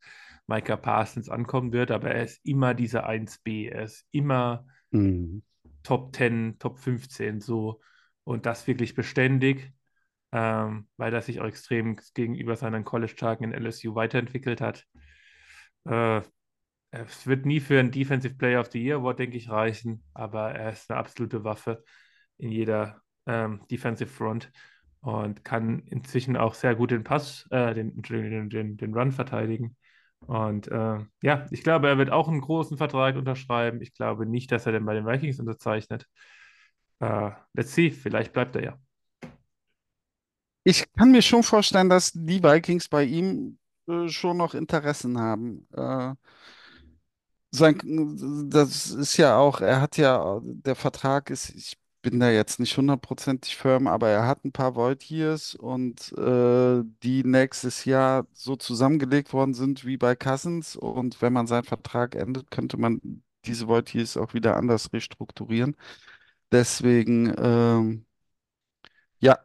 [0.47, 5.43] Micah Parsons ankommen wird, aber er ist immer dieser 1B, er ist immer Mhm.
[5.83, 7.81] Top 10, Top 15 so
[8.25, 9.73] und das wirklich beständig,
[10.33, 14.87] ähm, weil er sich auch extrem gegenüber seinen College-Tagen in LSU weiterentwickelt hat.
[15.85, 16.23] Äh,
[16.91, 20.53] es wird nie für einen Defensive Player of the Year Award, denke ich, reichen, aber
[20.53, 21.85] er ist eine absolute Waffe
[22.39, 24.51] in jeder ähm, Defensive Front
[25.01, 29.77] und kann inzwischen auch sehr gut den Pass, äh, den, den, den, den Run verteidigen.
[30.21, 33.83] Und äh, ja, ich glaube, er wird auch einen großen Vertrag unterschreiben.
[33.83, 36.07] Ich glaube nicht, dass er den bei den Vikings unterzeichnet.
[37.01, 38.79] Äh, let's see, vielleicht bleibt er ja.
[40.63, 45.67] Ich kann mir schon vorstellen, dass die Vikings bei ihm äh, schon noch Interessen haben.
[45.73, 46.15] Äh,
[47.51, 47.79] sein,
[48.51, 52.77] das ist ja auch, er hat ja, der Vertrag ist, ich bin da jetzt nicht
[52.77, 58.57] hundertprozentig firm, aber er hat ein paar Void Years und äh, die nächstes Jahr so
[58.57, 60.77] zusammengelegt worden sind wie bei Cousins.
[60.77, 65.77] Und wenn man seinen Vertrag endet, könnte man diese Void Years auch wieder anders restrukturieren.
[66.53, 68.07] Deswegen, ähm,
[69.21, 69.38] ja.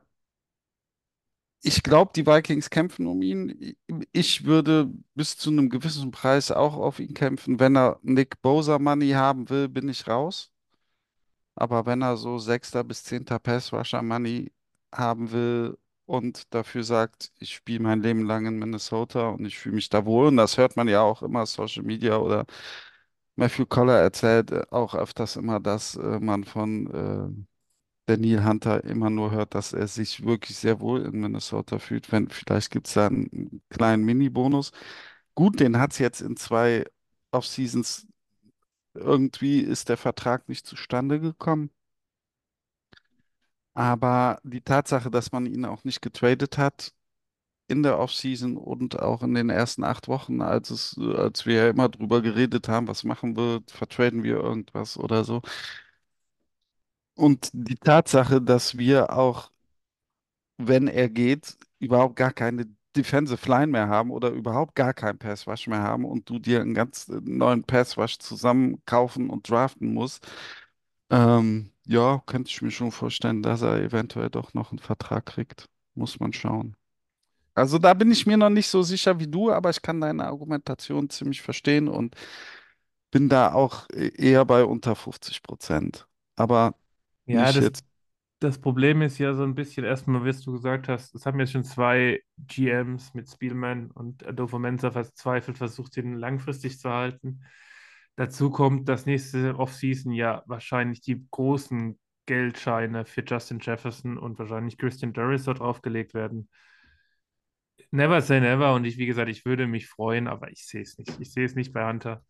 [1.62, 3.76] Ich glaube, die Vikings kämpfen um ihn.
[4.14, 7.60] Ich würde bis zu einem gewissen Preis auch auf ihn kämpfen.
[7.60, 10.52] Wenn er Nick Bosa Money haben will, bin ich raus.
[11.60, 14.52] Aber wenn er so sechster bis zehnter Pass Rusher Money
[14.94, 19.76] haben will und dafür sagt, ich spiele mein Leben lang in Minnesota und ich fühle
[19.76, 22.46] mich da wohl, und das hört man ja auch immer Social Media oder
[23.36, 27.42] Matthew Coller erzählt äh, auch öfters immer, dass äh, man von
[28.08, 32.12] äh, Neil Hunter immer nur hört, dass er sich wirklich sehr wohl in Minnesota fühlt.
[32.12, 34.72] Wenn, vielleicht gibt es da einen kleinen Mini-Bonus.
[35.36, 36.86] Gut, den hat es jetzt in zwei
[37.32, 38.08] Off-Seasons.
[38.94, 41.72] Irgendwie ist der Vertrag nicht zustande gekommen.
[43.74, 46.94] Aber die Tatsache, dass man ihn auch nicht getradet hat
[47.68, 51.70] in der Off-Season und auch in den ersten acht Wochen, als es, als wir ja
[51.70, 55.42] immer drüber geredet haben, was machen wir, vertraden wir irgendwas oder so.
[57.16, 59.52] Und die Tatsache, dass wir auch
[60.58, 65.48] wenn er geht, überhaupt gar keine Defensive Line mehr haben oder überhaupt gar keinen Pass
[65.48, 69.50] Rush mehr haben und du dir einen ganz äh, neuen Pass Rush zusammen kaufen und
[69.50, 70.28] draften musst,
[71.12, 75.68] ähm, ja, könnte ich mir schon vorstellen, dass er eventuell doch noch einen Vertrag kriegt.
[75.96, 76.76] Muss man schauen.
[77.56, 80.26] Also da bin ich mir noch nicht so sicher wie du, aber ich kann deine
[80.26, 82.16] Argumentation ziemlich verstehen und
[83.12, 86.08] bin da auch e- eher bei unter 50 Prozent.
[86.36, 86.76] Aber
[87.26, 87.86] Ja, nicht das, jetzt.
[88.40, 91.52] Das Problem ist ja so ein bisschen erstmal, wie du gesagt hast, es haben jetzt
[91.52, 97.44] schon zwei GMs mit Spielman und Adolfo Mensa verzweifelt versucht, ihn langfristig zu halten.
[98.16, 104.78] Dazu kommt, dass nächste Offseason ja wahrscheinlich die großen Geldscheine für Justin Jefferson und wahrscheinlich
[104.78, 106.50] Christian Darius dort draufgelegt werden.
[107.92, 110.98] Never say never und ich, wie gesagt, ich würde mich freuen, aber ich sehe es
[110.98, 111.20] nicht.
[111.20, 112.24] Ich sehe es nicht bei Hunter.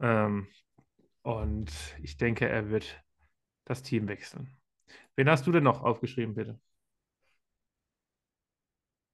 [0.00, 0.46] Ähm,
[1.22, 1.70] und
[2.02, 3.02] ich denke, er wird
[3.64, 4.59] das Team wechseln.
[5.20, 6.58] Wen hast du denn noch aufgeschrieben, bitte?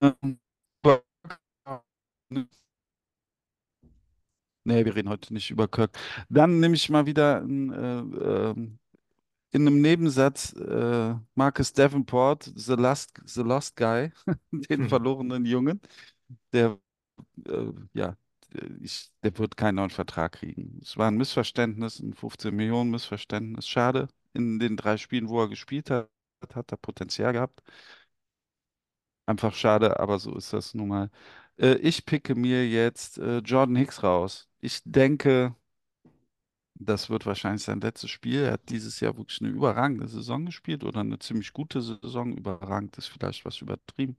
[0.01, 0.39] Ähm,
[4.65, 5.97] Nee, wir reden heute nicht über Kirk.
[6.29, 7.99] Dann nehme ich mal wieder ein, äh,
[8.51, 8.79] ähm,
[9.53, 14.13] in einem Nebensatz äh, Marcus Davenport, The Lost, The Lost Guy,
[14.71, 14.89] den Hm.
[14.89, 15.81] verlorenen Jungen.
[16.53, 16.79] Der,
[17.49, 18.17] äh, ja,
[18.81, 20.81] ich, der wird keinen neuen Vertrag kriegen.
[20.83, 23.69] Es war ein Missverständnis, ein 15 Millionen Missverständnis.
[23.69, 24.09] Schade.
[24.37, 26.11] In den drei Spielen, wo er gespielt hat,
[26.55, 27.63] hat er Potenzial gehabt.
[29.27, 31.11] Einfach schade, aber so ist das nun mal.
[31.59, 34.49] Äh, ich picke mir jetzt äh, Jordan Hicks raus.
[34.61, 35.55] Ich denke,
[36.79, 38.43] das wird wahrscheinlich sein letztes Spiel.
[38.45, 42.37] Er hat dieses Jahr wirklich eine überragende Saison gespielt oder eine ziemlich gute Saison.
[42.37, 44.17] Überragend ist vielleicht was übertrieben.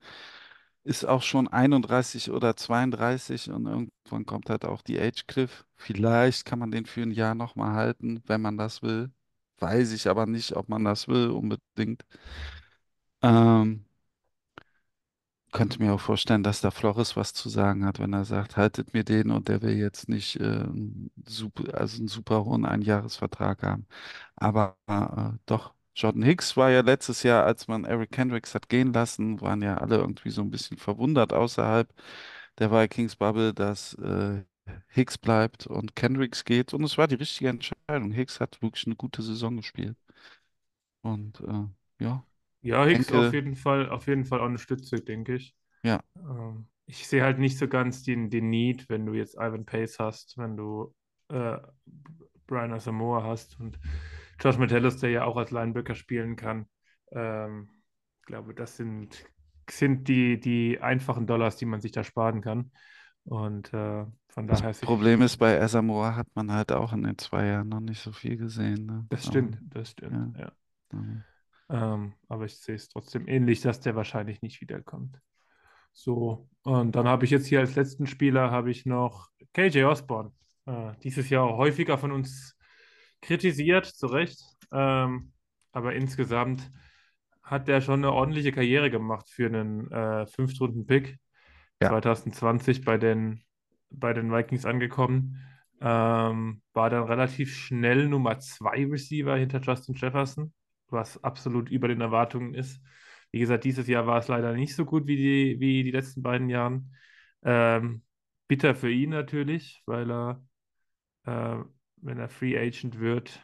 [0.83, 5.65] Ist auch schon 31 oder 32 und irgendwann kommt halt auch die Age Cliff.
[5.75, 9.11] Vielleicht kann man den für ein Jahr nochmal halten, wenn man das will.
[9.59, 12.05] Weiß ich aber nicht, ob man das will unbedingt.
[13.21, 13.85] Ähm,
[15.51, 18.93] könnte mir auch vorstellen, dass da Flores was zu sagen hat, wenn er sagt, haltet
[18.93, 20.65] mir den und der will jetzt nicht äh,
[21.25, 23.87] super, also einen super hohen Einjahresvertrag haben.
[24.35, 28.93] Aber äh, doch, Jordan Hicks war ja letztes Jahr, als man Eric Kendricks hat gehen
[28.93, 31.91] lassen, waren ja alle irgendwie so ein bisschen verwundert außerhalb
[32.59, 34.43] der Vikings-Bubble, dass äh,
[34.89, 36.73] Hicks bleibt und Kendricks geht.
[36.73, 38.11] Und es war die richtige Entscheidung.
[38.11, 39.97] Hicks hat wirklich eine gute Saison gespielt.
[41.01, 42.25] Und äh, ja,
[42.61, 45.55] Ja, Hicks auf denke, jeden Fall, auf jeden Fall auch eine Stütze, denke ich.
[45.83, 46.01] ja.
[46.17, 49.99] Ähm, ich sehe halt nicht so ganz den, den Need, wenn du jetzt Ivan Pace
[49.99, 50.95] hast, wenn du
[51.29, 51.57] äh,
[52.47, 53.79] Brian Asamoah hast und
[54.39, 56.67] Josh Metellus, der ja auch als Linebacker spielen kann.
[57.11, 57.69] Ähm,
[58.21, 59.25] ich glaube, das sind,
[59.69, 62.71] sind die, die einfachen Dollars, die man sich da sparen kann.
[63.25, 64.05] Und äh,
[64.37, 67.69] von daher Das Problem ist, bei Asamoah hat man halt auch in den zwei Jahren
[67.69, 68.85] noch nicht so viel gesehen.
[68.85, 69.05] Ne?
[69.09, 70.51] das stimmt, das stimmt, ja, ja.
[71.69, 75.19] aber- Ähm, aber ich sehe es trotzdem ähnlich, dass der wahrscheinlich nicht wiederkommt.
[75.91, 80.31] So, und dann habe ich jetzt hier als letzten Spieler habe ich noch KJ Osborne.
[80.67, 82.55] Äh, dieses Jahr häufiger von uns
[83.21, 84.39] kritisiert, zu Recht.
[84.71, 85.33] Ähm,
[85.71, 86.71] aber insgesamt
[87.41, 91.17] hat der schon eine ordentliche Karriere gemacht für einen äh, Fünftrunden-Pick.
[91.81, 91.89] Ja.
[91.89, 93.43] 2020 bei den,
[93.89, 95.41] bei den Vikings angekommen.
[95.81, 100.53] Ähm, war dann relativ schnell Nummer zwei Receiver hinter Justin Jefferson,
[100.89, 102.81] was absolut über den Erwartungen ist.
[103.31, 106.23] Wie gesagt, dieses Jahr war es leider nicht so gut wie die, wie die letzten
[106.23, 106.95] beiden Jahren.
[107.43, 108.03] Ähm,
[108.47, 110.43] bitter für ihn natürlich, weil er,
[111.25, 111.63] äh,
[111.97, 113.41] wenn er Free Agent wird,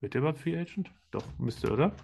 [0.00, 0.90] wird er überhaupt Free Agent?
[1.10, 1.94] Doch, müsste, oder?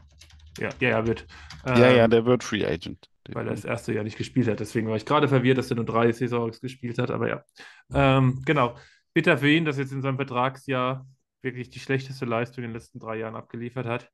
[0.59, 1.27] Ja, ja, er wird.
[1.75, 3.11] Ja, ja, Ähm, der wird Free Agent.
[3.32, 4.60] Weil er das erste Jahr nicht gespielt hat.
[4.60, 7.10] Deswegen war ich gerade verwirrt, dass er nur drei Saisons gespielt hat.
[7.10, 7.44] Aber ja,
[7.92, 8.76] ähm, genau.
[9.14, 11.06] Bitter für ihn, dass er jetzt in seinem Vertragsjahr
[11.42, 14.10] wirklich die schlechteste Leistung in den letzten drei Jahren abgeliefert hat.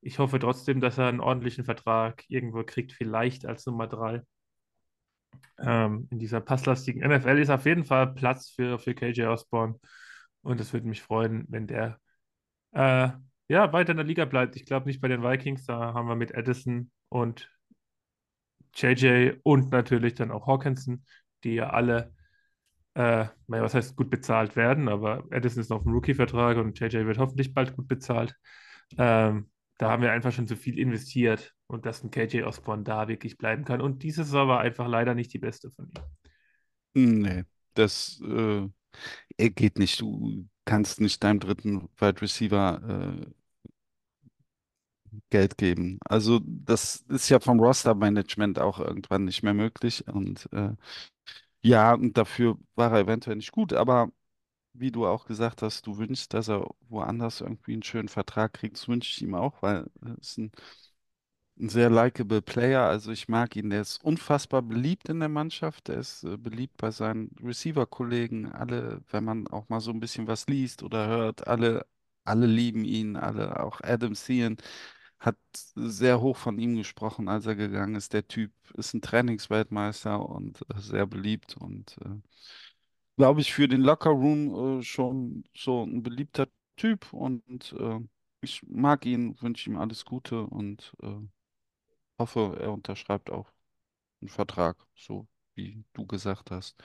[0.00, 4.22] Ich hoffe trotzdem, dass er einen ordentlichen Vertrag irgendwo kriegt, vielleicht als Nummer drei.
[5.58, 9.78] Ähm, in dieser passlastigen NFL ist auf jeden Fall Platz für, für KJ Osborne.
[10.42, 11.98] Und es würde mich freuen, wenn der
[12.72, 13.10] äh,
[13.48, 14.56] ja, weiter in der Liga bleibt.
[14.56, 15.66] Ich glaube nicht bei den Vikings.
[15.66, 17.50] Da haben wir mit Addison und
[18.74, 21.04] JJ und natürlich dann auch Hawkinson,
[21.44, 22.12] die ja alle,
[22.94, 26.78] äh, naja, was heißt gut bezahlt werden, aber Addison ist noch auf dem Rookie-Vertrag und
[26.78, 28.34] JJ wird hoffentlich bald gut bezahlt.
[28.98, 33.08] Ähm, da haben wir einfach schon zu viel investiert und dass ein KJ Osborne da
[33.08, 33.80] wirklich bleiben kann.
[33.80, 35.90] Und diese Saison war einfach leider nicht die beste von
[36.94, 37.22] ihm.
[37.22, 38.68] Nee, das äh,
[39.38, 40.00] eh, geht nicht.
[40.00, 43.26] Du kannst nicht deinem dritten Wide Receiver äh,
[45.30, 45.98] Geld geben.
[46.04, 50.06] Also das ist ja vom Roster-Management auch irgendwann nicht mehr möglich.
[50.08, 50.70] Und äh,
[51.62, 54.10] ja, und dafür war er eventuell nicht gut, aber
[54.74, 58.76] wie du auch gesagt hast, du wünschst, dass er woanders irgendwie einen schönen Vertrag kriegt.
[58.78, 60.52] Das wünsche ich ihm auch, weil er ist ein,
[61.58, 62.82] ein sehr likable Player.
[62.82, 63.70] Also ich mag ihn.
[63.70, 65.88] Der ist unfassbar beliebt in der Mannschaft.
[65.88, 68.52] Er ist äh, beliebt bei seinen Receiver-Kollegen.
[68.52, 71.86] Alle, wenn man auch mal so ein bisschen was liest oder hört, alle,
[72.24, 73.16] alle lieben ihn.
[73.16, 74.56] Alle, auch Adam Thielen
[75.22, 75.38] hat
[75.76, 78.12] sehr hoch von ihm gesprochen, als er gegangen ist.
[78.12, 82.20] Der Typ ist ein Trainingsweltmeister und äh, sehr beliebt und äh,
[83.16, 88.00] glaube ich, für den Lockerroom äh, schon so ein beliebter Typ und äh,
[88.40, 91.08] ich mag ihn, wünsche ihm alles Gute und äh,
[92.18, 93.52] hoffe, er unterschreibt auch
[94.20, 96.76] einen Vertrag, so wie du gesagt hast.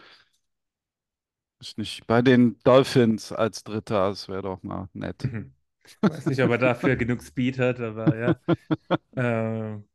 [1.60, 5.24] Ist nicht bei den Dolphins als Dritter, das wäre doch mal nett.
[5.24, 5.57] Mhm.
[5.88, 8.36] Ich weiß nicht, ob er dafür genug Speed hat, aber ja.
[9.16, 9.88] Ähm,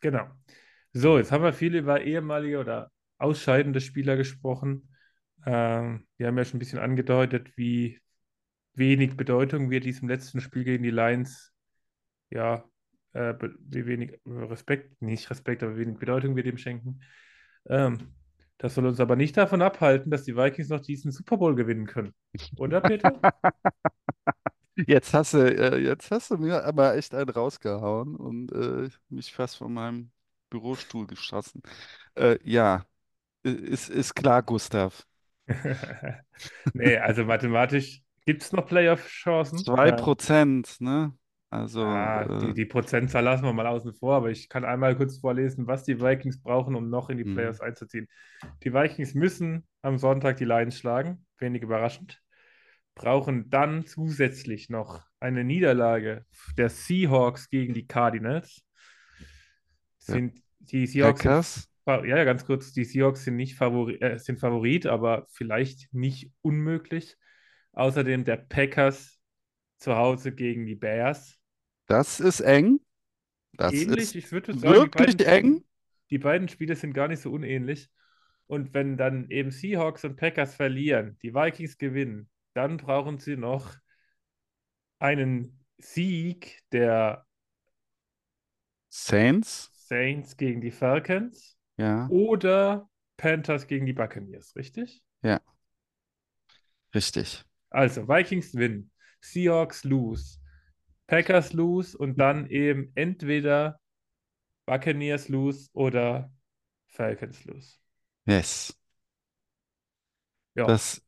[0.00, 0.28] genau.
[0.92, 4.88] So, jetzt haben wir viel über ehemalige oder ausscheidende Spieler gesprochen.
[5.44, 8.00] Ähm, wir haben ja schon ein bisschen angedeutet, wie
[8.74, 11.52] wenig Bedeutung wir diesem letzten Spiel gegen die Lions,
[12.30, 12.64] ja,
[13.12, 13.34] äh,
[13.68, 17.00] wie wenig Respekt, nicht Respekt, aber wenig Bedeutung wir dem schenken.
[17.68, 18.14] Ähm,
[18.58, 21.86] das soll uns aber nicht davon abhalten, dass die Vikings noch diesen Super Bowl gewinnen
[21.86, 22.14] können.
[22.58, 23.20] Oder, Peter?
[24.76, 29.32] Jetzt hast du, äh, jetzt hast du mir aber echt einen rausgehauen und äh, mich
[29.32, 30.10] fast von meinem
[30.50, 31.62] Bürostuhl geschossen.
[32.16, 32.86] Äh, ja,
[33.44, 35.06] ist, ist klar, Gustav.
[36.74, 39.66] nee, also mathematisch gibt es noch Playoff-Chancen.
[39.66, 41.16] Zwei Äh, Prozent, ne?
[41.50, 44.96] Also, Ah, die, äh, die Prozentzahl lassen wir mal außen vor, aber ich kann einmal
[44.96, 47.24] kurz vorlesen, was die Vikings brauchen, um noch in die Mhm.
[47.24, 48.06] Playoffs einzuziehen.
[48.62, 52.21] Die Vikings müssen am Sonntag die Lions schlagen, wenig überraschend,
[52.94, 56.26] brauchen dann zusätzlich noch eine Niederlage
[56.56, 58.62] der Seahawks gegen die Cardinals.
[59.98, 64.86] Sind die Seahawks ja, ja, ganz kurz, die Seahawks sind nicht Favori äh, sind Favorit,
[64.86, 67.16] aber vielleicht nicht unmöglich.
[67.72, 69.18] Außerdem der Packers
[69.78, 71.38] zu Hause gegen die Bears.
[71.86, 72.80] das ist eng.
[73.54, 73.98] Das ähnlich.
[73.98, 75.64] ist Ich würde sagen, die wirklich beiden, eng.
[76.10, 77.90] die beiden Spiele sind gar nicht so unähnlich.
[78.46, 83.74] Und wenn dann eben Seahawks und Packers verlieren, die Vikings gewinnen, dann brauchen sie noch
[85.00, 87.26] einen Sieg der
[88.90, 95.02] Saints, Saints gegen die Falcons ja, oder Panthers gegen die Buccaneers, richtig?
[95.22, 95.40] ja,
[96.94, 97.44] richtig.
[97.70, 100.38] Also Vikings win, Seahawks lose,
[101.08, 103.80] Packers lose und dann eben entweder
[104.66, 106.32] Buccaneers lose oder
[106.88, 107.78] Falcons lose.
[108.26, 108.72] Yes.
[110.54, 110.66] Ja.
[110.66, 111.02] Das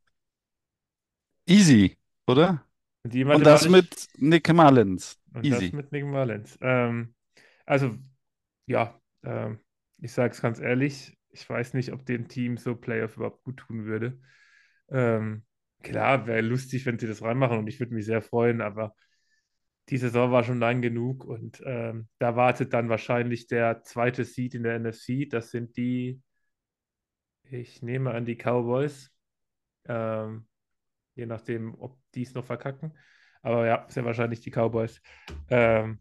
[1.46, 2.64] easy, oder?
[3.04, 5.18] Die Und das mit Nick Mullins.
[5.35, 5.66] Und Easy.
[5.66, 6.59] das mit Nick Mullins.
[6.62, 7.14] Ähm,
[7.66, 7.96] also,
[8.66, 9.59] ja, ähm,
[10.00, 13.59] ich sage es ganz ehrlich, ich weiß nicht, ob dem Team so Playoff überhaupt gut
[13.59, 14.18] tun würde.
[14.90, 15.44] Ähm,
[15.83, 18.94] klar, wäre lustig, wenn sie das reinmachen und ich würde mich sehr freuen, aber
[19.90, 24.54] die Saison war schon lang genug und ähm, da wartet dann wahrscheinlich der zweite Seed
[24.54, 25.26] in der NFC.
[25.28, 26.22] Das sind die,
[27.50, 29.11] ich nehme an, die Cowboys.
[29.87, 30.46] Ähm,
[31.14, 32.96] je nachdem, ob die es noch verkacken.
[33.42, 35.00] Aber ja, sehr wahrscheinlich die Cowboys.
[35.48, 36.00] Ähm,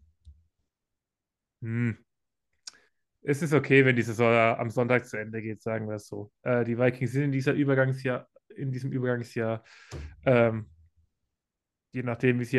[1.60, 1.98] hm.
[3.22, 6.30] Es ist okay, wenn die Saison am Sonntag zu Ende geht, sagen wir es so.
[6.42, 9.64] Äh, die Vikings sind in dieser Übergangsjahr, in diesem Übergangsjahr,
[10.26, 10.68] ähm,
[11.92, 12.58] je nachdem, wie sie,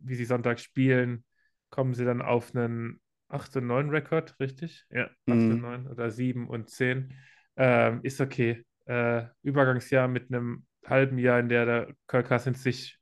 [0.00, 1.24] wie sie Sonntag spielen,
[1.70, 4.84] kommen sie dann auf einen 8 und 9 Rekord, richtig?
[4.90, 5.60] Ja, 8 und Mhm.
[5.60, 7.12] 9 oder 7 und 10.
[7.56, 8.64] Ähm, ist okay.
[8.84, 12.98] Äh, Übergangsjahr mit einem halben Jahr, in der der Kirk Cousins sich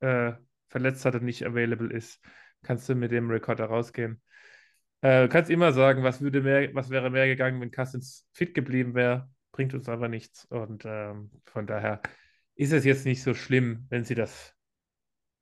[0.00, 0.32] äh,
[0.68, 2.20] verletzt hat und nicht available ist,
[2.62, 4.22] kannst du mit dem Rekord da rausgehen.
[5.02, 8.94] Äh, kannst immer sagen, was würde mehr, was wäre mehr gegangen, wenn Cousins fit geblieben
[8.94, 10.46] wäre, bringt uns aber nichts.
[10.46, 12.00] Und ähm, von daher
[12.54, 14.54] ist es jetzt nicht so schlimm, wenn sie das,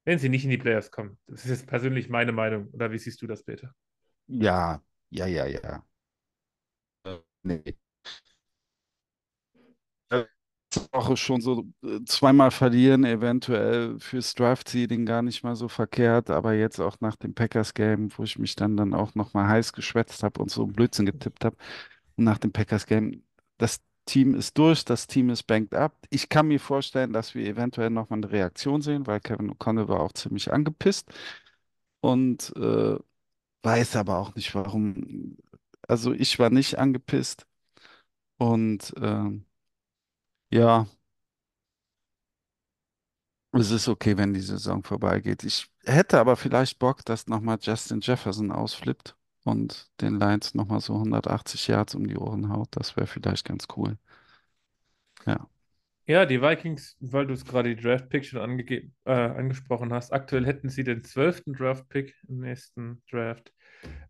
[0.04, 1.18] wenn sie nicht in die Playoffs kommen.
[1.26, 2.68] Das ist jetzt persönlich meine Meinung.
[2.70, 3.74] Oder wie siehst du das, Peter?
[4.26, 5.84] Ja, ja, ja, ja.
[7.04, 7.76] Äh, Nee.
[10.74, 16.30] Äh, Woche schon so äh, zweimal verlieren, eventuell fürs Draft-Seeding gar nicht mal so verkehrt,
[16.30, 20.22] aber jetzt auch nach dem Packers-Game, wo ich mich dann, dann auch nochmal heiß geschwätzt
[20.22, 21.56] habe und so Blödsinn getippt habe,
[22.16, 23.24] und nach dem Packers-Game,
[23.58, 25.96] das Team ist durch, das Team ist banked up.
[26.10, 30.00] Ich kann mir vorstellen, dass wir eventuell nochmal eine Reaktion sehen, weil Kevin O'Connell war
[30.00, 31.10] auch ziemlich angepisst
[32.00, 32.96] und äh,
[33.62, 35.36] weiß aber auch nicht, warum.
[35.88, 37.46] Also ich war nicht angepisst
[38.38, 39.46] und ähm,
[40.52, 40.86] ja,
[43.52, 45.44] es ist okay, wenn die Saison vorbeigeht.
[45.44, 50.98] Ich hätte aber vielleicht Bock, dass nochmal Justin Jefferson ausflippt und den Lions nochmal so
[50.98, 52.68] 180 Yards um die Ohren haut.
[52.72, 53.98] Das wäre vielleicht ganz cool.
[55.26, 55.48] Ja.
[56.06, 60.44] Ja, die Vikings, weil du es gerade die Draft-Pick schon angege- äh, angesprochen hast, aktuell
[60.46, 63.52] hätten sie den zwölften Draft-Pick im nächsten Draft.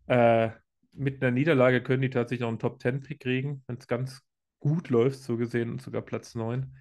[0.07, 0.49] Äh,
[0.93, 4.21] mit einer Niederlage können die tatsächlich noch einen Top-10-Pick kriegen, wenn es ganz
[4.63, 6.73] gut läuft, so gesehen, und sogar Platz 9.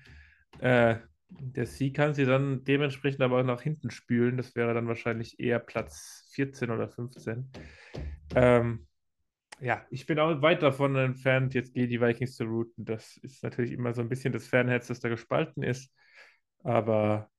[0.60, 0.96] Äh,
[1.28, 4.36] der Sieg kann sie dann dementsprechend aber auch nach hinten spülen.
[4.36, 7.50] Das wäre dann wahrscheinlich eher Platz 14 oder 15.
[8.36, 8.86] Ähm,
[9.60, 12.84] ja, ich bin auch weit davon entfernt, jetzt gegen die Vikings zu routen.
[12.84, 15.92] Das ist natürlich immer so ein bisschen das Fernherz, das da gespalten ist.
[16.62, 17.30] Aber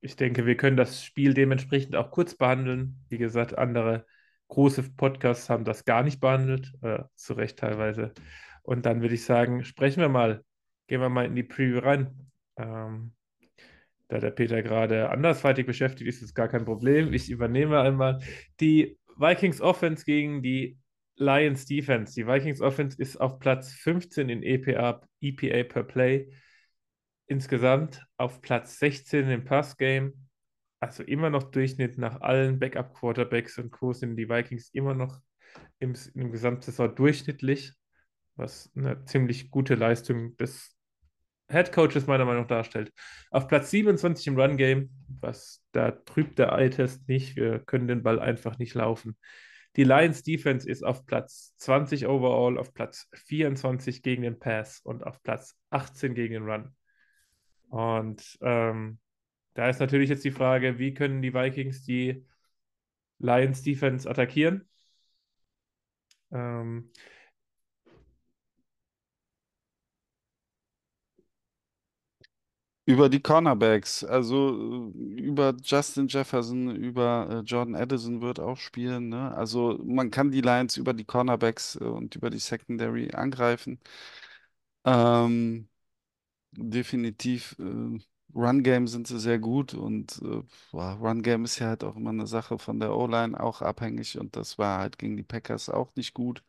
[0.00, 3.04] ich denke, wir können das Spiel dementsprechend auch kurz behandeln.
[3.08, 4.06] Wie gesagt, andere
[4.48, 8.12] große Podcasts haben das gar nicht behandelt, äh, zu Recht teilweise.
[8.62, 10.42] Und dann würde ich sagen, sprechen wir mal,
[10.86, 12.30] gehen wir mal in die Preview rein.
[12.56, 13.12] Ähm,
[14.08, 17.12] da der Peter gerade andersweitig beschäftigt ist, ist gar kein Problem.
[17.12, 18.20] Ich übernehme einmal
[18.60, 20.78] die Vikings Offense gegen die
[21.16, 22.14] Lions Defense.
[22.14, 26.30] Die Vikings Offense ist auf Platz 15 in EPA, EPA per Play.
[27.26, 30.12] Insgesamt auf Platz 16 im Passgame.
[30.84, 33.94] Also immer noch Durchschnitt nach allen Backup-Quarterbacks und Co.
[33.94, 35.18] sind die Vikings immer noch
[35.78, 37.72] im, im Gesamtsaison durchschnittlich,
[38.36, 40.76] was eine ziemlich gute Leistung des
[41.48, 42.92] Head Coaches meiner Meinung nach darstellt.
[43.30, 47.34] Auf Platz 27 im Run Game, was da trübt der Eye-Test nicht.
[47.36, 49.16] Wir können den Ball einfach nicht laufen.
[49.76, 55.02] Die Lions Defense ist auf Platz 20 overall, auf Platz 24 gegen den Pass und
[55.06, 56.76] auf Platz 18 gegen den Run.
[57.70, 58.98] Und ähm,
[59.54, 62.24] da ist natürlich jetzt die Frage, wie können die Vikings die
[63.18, 64.68] Lions Defense attackieren?
[66.32, 66.90] Ähm,
[72.86, 79.08] Über die Cornerbacks, also äh, über Justin Jefferson, über äh, Jordan Addison wird auch spielen.
[79.08, 79.34] Ne?
[79.34, 83.80] Also man kann die Lions über die Cornerbacks äh, und über die Secondary angreifen.
[84.84, 85.68] Ähm,
[86.52, 87.98] definitiv äh,
[88.34, 92.58] Run-Game sind sie sehr gut und äh, Run-Game ist ja halt auch immer eine Sache
[92.58, 96.42] von der O-Line auch abhängig und das war halt gegen die Packers auch nicht gut.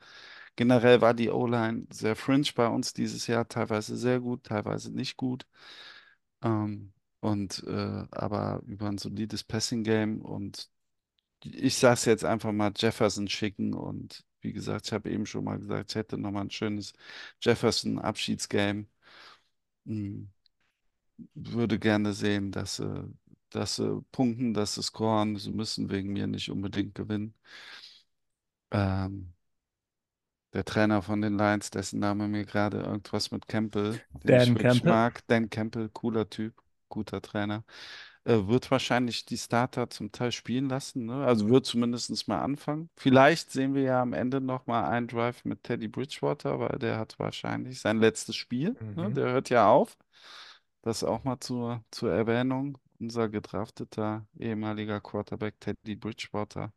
[0.56, 5.18] Generell war die O-Line sehr fringe bei uns dieses Jahr, teilweise sehr gut, teilweise nicht
[5.18, 5.46] gut.
[6.44, 10.70] Ähm, und äh, aber über ein solides Passing-Game und
[11.44, 15.60] ich es jetzt einfach mal Jefferson schicken und wie gesagt, ich habe eben schon mal
[15.60, 16.94] gesagt, ich hätte nochmal ein schönes
[17.42, 18.88] Jefferson-Abschiedsgame.
[19.86, 20.30] Hm,
[21.36, 23.14] Würde gerne sehen, dass sie,
[23.50, 25.38] dass sie punkten, dass sie scoren.
[25.38, 27.34] Sie müssen wegen mir nicht unbedingt gewinnen.
[28.72, 29.34] Ähm,
[30.54, 34.56] der Trainer von den Lions, dessen Name mir gerade irgendwas mit Campbell, den ich Dan
[34.56, 34.92] wirklich Campbell.
[34.92, 36.54] mag, Dan Campbell, cooler Typ,
[36.88, 37.64] guter Trainer,
[38.24, 41.26] äh, wird wahrscheinlich die Starter zum Teil spielen lassen, ne?
[41.26, 42.90] Also wird zumindest mal anfangen.
[42.96, 46.98] Vielleicht sehen wir ja am Ende noch mal einen Drive mit Teddy Bridgewater, weil der
[46.98, 49.10] hat wahrscheinlich sein letztes Spiel, ne?
[49.10, 49.14] Mhm.
[49.14, 49.98] Der hört ja auf.
[50.86, 52.78] Das auch mal zur, zur Erwähnung.
[53.00, 56.74] Unser gedrafteter ehemaliger Quarterback Teddy Bridgewater,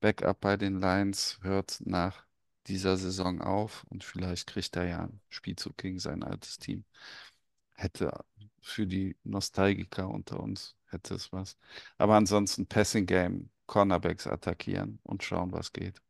[0.00, 2.26] Backup bei den Lions, hört nach
[2.66, 6.84] dieser Saison auf und vielleicht kriegt er ja einen Spielzug gegen sein altes Team.
[7.74, 8.24] Hätte
[8.62, 11.58] für die Nostalgiker unter uns, hätte es was.
[11.98, 16.02] Aber ansonsten Passing Game, Cornerbacks attackieren und schauen, was geht.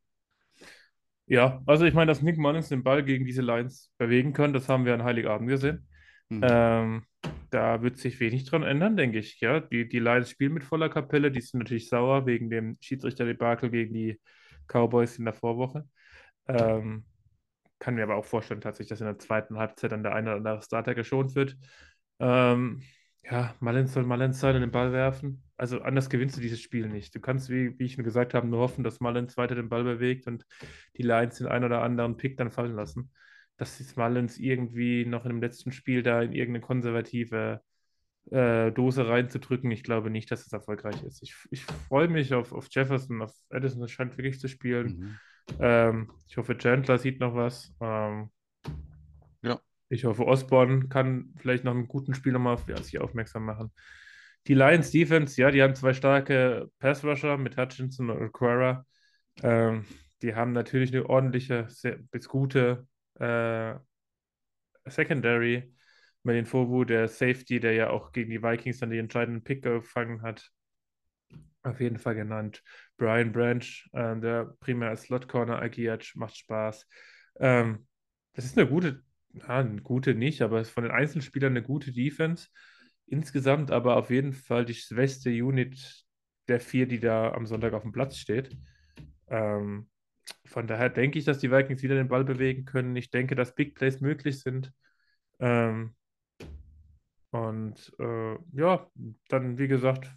[1.27, 4.69] Ja, also ich meine, dass Nick Mullins den Ball gegen diese Lions bewegen kann, das
[4.69, 5.89] haben wir an Heiligabend gesehen.
[6.33, 6.41] Mhm.
[6.43, 7.03] Ähm,
[7.51, 9.41] da wird sich wenig dran ändern, denke ich.
[9.41, 13.71] Ja, die, die Lions spielen mit voller Kapelle, die sind natürlich sauer wegen dem Schiedsrichterdebakel
[13.71, 14.21] gegen die
[14.67, 15.87] Cowboys in der Vorwoche.
[16.49, 17.05] Ähm,
[17.79, 20.37] kann mir aber auch vorstellen, tatsächlich, dass in der zweiten Halbzeit dann der eine oder
[20.39, 21.57] andere Starter geschont wird.
[22.19, 22.83] Ähm,
[23.25, 25.43] ja, Mullins soll Mullins sein und den Ball werfen.
[25.57, 27.15] Also anders gewinnst du dieses Spiel nicht.
[27.15, 29.85] Du kannst, wie, wie ich mir gesagt habe, nur hoffen, dass Mullins weiter den Ball
[29.85, 30.47] bewegt und
[30.97, 33.11] die Lions den einen oder anderen Pick dann fallen lassen.
[33.57, 37.61] Dass jetzt Mullins irgendwie noch in dem letzten Spiel da in irgendeine konservative
[38.31, 41.23] äh, Dose reinzudrücken, ich glaube nicht, dass es erfolgreich ist.
[41.23, 44.87] Ich, ich freue mich auf, auf Jefferson, auf Addison, das scheint wirklich zu spielen.
[44.99, 45.19] Mhm.
[45.61, 47.75] Ähm, ich hoffe, Chandler sieht noch was.
[47.81, 48.31] Ähm,
[49.43, 49.61] Ja.
[49.89, 53.73] ich hoffe, Osborne kann vielleicht noch einen guten Spiel nochmal auf sich aufmerksam machen.
[54.49, 58.87] Die Lions Defense, ja, die haben zwei starke Pass-Rusher mit Hutchinson und Aquara.
[59.43, 59.85] Ähm,
[60.23, 63.75] die haben natürlich eine ordentliche, sehr, bis gute äh,
[64.87, 65.73] Secondary.
[66.25, 69.63] Mit den Fovu, der Safety, der ja auch gegen die Vikings dann den entscheidenden Pick
[69.63, 70.53] gefangen hat.
[71.65, 72.63] Auf jeden Fall genannt.
[72.97, 76.87] Brian Branch, äh, der primär als Slot Corner agiert, macht Spaß.
[77.41, 77.87] Ähm,
[78.35, 79.03] das ist eine gute,
[79.33, 82.49] ja, eine gute nicht, aber von den Einzelspielern eine gute Defense.
[83.07, 86.05] Insgesamt aber auf jeden Fall die schwächste Unit
[86.49, 88.57] der vier, die da am Sonntag auf dem Platz steht.
[89.29, 89.89] Ähm,
[90.45, 92.97] von daher denke ich, dass die Vikings wieder den Ball bewegen können.
[92.97, 94.73] Ich denke, dass Big Plays möglich sind.
[95.39, 95.95] Ähm,
[97.31, 98.87] und äh, ja,
[99.29, 100.11] dann wie gesagt,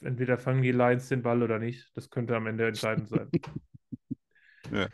[0.00, 1.90] entweder fangen die Lions den Ball oder nicht.
[1.94, 3.28] Das könnte am Ende entscheidend sein.
[4.70, 4.88] Ja.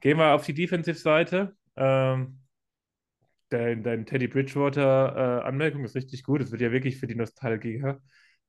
[0.00, 1.56] Gehen wir auf die Defensive-Seite.
[1.76, 2.38] Ähm,
[3.48, 6.40] dein, dein Teddy Bridgewater-Anmerkung ist richtig gut.
[6.40, 8.00] Es wird ja wirklich für die Nostalgiker.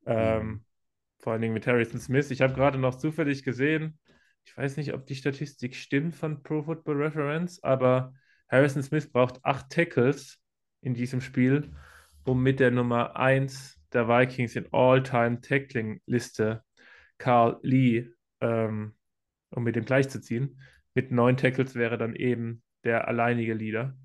[0.05, 0.65] Ähm, Mhm.
[1.19, 2.31] Vor allen Dingen mit Harrison Smith.
[2.31, 3.99] Ich habe gerade noch zufällig gesehen,
[4.45, 8.13] ich weiß nicht, ob die Statistik stimmt von Pro Football Reference, aber
[8.49, 10.39] Harrison Smith braucht acht Tackles
[10.81, 11.71] in diesem Spiel,
[12.25, 16.63] um mit der Nummer 1 der Vikings in All-Time-Tackling-Liste,
[17.17, 18.09] Carl Lee,
[18.41, 18.95] ähm,
[19.51, 20.59] um mit dem gleichzuziehen.
[20.93, 23.95] Mit neun Tackles wäre dann eben der alleinige Leader.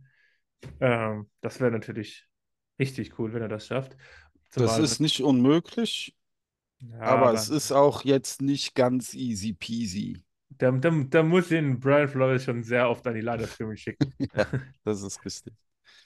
[0.80, 2.26] Ähm, das wäre natürlich
[2.78, 3.96] richtig cool, wenn er das schafft.
[4.52, 6.16] Das Zumal ist nicht unmöglich,
[6.78, 10.22] ja, aber aber es ist auch jetzt nicht ganz easy peasy.
[10.58, 14.14] Da, da, da muss ihn Brian Flores schon sehr oft an die Scrimmage schicken.
[14.34, 14.46] Ja,
[14.84, 15.54] das ist richtig.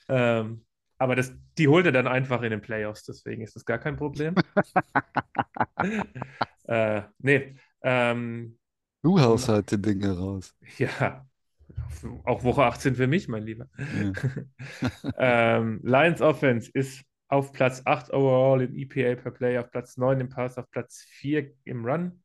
[0.09, 0.65] Ähm,
[0.97, 3.95] aber das, die holt er dann einfach in den Playoffs, deswegen ist das gar kein
[3.95, 4.35] Problem.
[6.67, 8.57] äh, nee, ähm,
[9.03, 10.53] Du haust halt die Dinge raus.
[10.77, 11.25] ja,
[12.25, 13.67] auch Woche 18 für mich, mein Lieber.
[13.77, 14.11] Ja.
[15.17, 20.19] ähm, Lions Offense ist auf Platz 8 overall im EPA per Play, auf Platz 9
[20.19, 22.20] im Pass, auf Platz 4 im Run.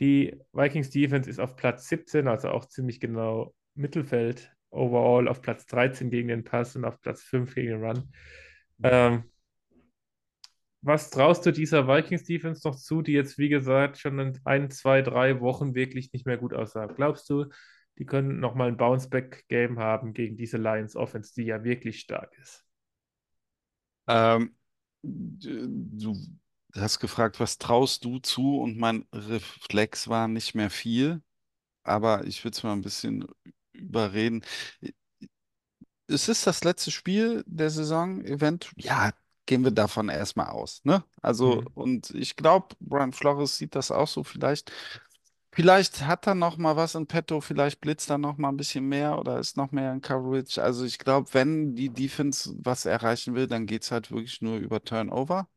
[0.00, 4.52] Die Vikings Defense ist auf Platz 17, also auch ziemlich genau Mittelfeld.
[4.70, 8.12] Overall auf Platz 13 gegen den Pass und auf Platz 5 gegen den Run.
[8.82, 9.24] Ähm,
[10.82, 14.70] was traust du dieser Vikings Defense noch zu, die jetzt, wie gesagt, schon in ein,
[14.70, 16.86] zwei, drei Wochen wirklich nicht mehr gut aussah?
[16.86, 17.46] Glaubst du,
[17.98, 22.64] die können nochmal ein Bounce-Back-Game haben gegen diese Lions Offense, die ja wirklich stark ist?
[24.06, 24.54] Ähm,
[25.02, 26.14] du
[26.74, 28.58] hast gefragt, was traust du zu?
[28.60, 31.22] Und mein Reflex war nicht mehr viel,
[31.84, 33.26] aber ich würde es mal ein bisschen
[33.72, 34.44] überreden.
[36.06, 38.72] Es ist das letzte Spiel der Saison, Event.
[38.76, 39.12] Ja,
[39.46, 41.04] gehen wir davon erstmal aus, ne?
[41.22, 41.68] Also, Mhm.
[41.74, 44.22] und ich glaube, Brian Flores sieht das auch so.
[44.24, 44.72] Vielleicht,
[45.52, 48.86] vielleicht hat er noch mal was in petto, vielleicht blitzt er noch mal ein bisschen
[48.88, 50.62] mehr oder ist noch mehr in Coverage.
[50.62, 54.58] Also, ich glaube, wenn die Defense was erreichen will, dann geht es halt wirklich nur
[54.58, 55.48] über Turnover.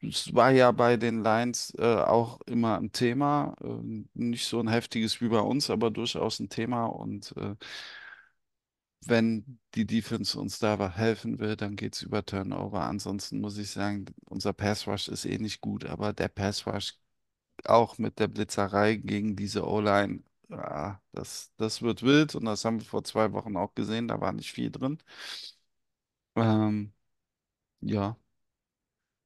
[0.00, 3.54] Es war ja bei den Lions äh, auch immer ein Thema.
[3.62, 6.86] Äh, nicht so ein heftiges wie bei uns, aber durchaus ein Thema.
[6.86, 7.56] Und äh,
[9.06, 12.82] wenn die Defense uns da helfen will, dann geht es über Turnover.
[12.82, 16.98] Ansonsten muss ich sagen, unser Pass Rush ist eh nicht gut, aber der Pass Rush
[17.66, 22.80] auch mit der Blitzerei gegen diese O-Line, ja, das, das wird wild und das haben
[22.80, 24.98] wir vor zwei Wochen auch gesehen, da war nicht viel drin.
[26.36, 26.92] Ähm,
[27.82, 28.16] ja.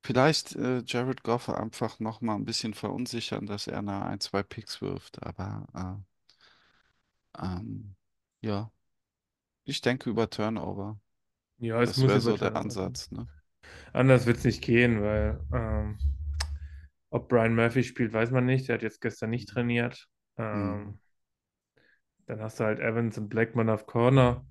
[0.03, 4.43] Vielleicht äh, Jared Goff einfach noch mal ein bisschen verunsichern, dass er nach ein, zwei
[4.43, 5.23] Picks wirft.
[5.23, 6.05] Aber
[7.37, 7.95] äh, ähm,
[8.41, 8.71] ja,
[9.65, 11.01] ich denke über Turnover.
[11.59, 12.57] Ja, es Das muss wäre so der.
[12.57, 13.29] Ansatz, ne?
[13.93, 15.99] Anders wird es nicht gehen, weil ähm,
[17.11, 18.69] ob Brian Murphy spielt, weiß man nicht.
[18.69, 20.09] Der hat jetzt gestern nicht trainiert.
[20.37, 20.99] Ähm,
[22.27, 24.45] Dann hast du halt Evans und Blackman auf Corner.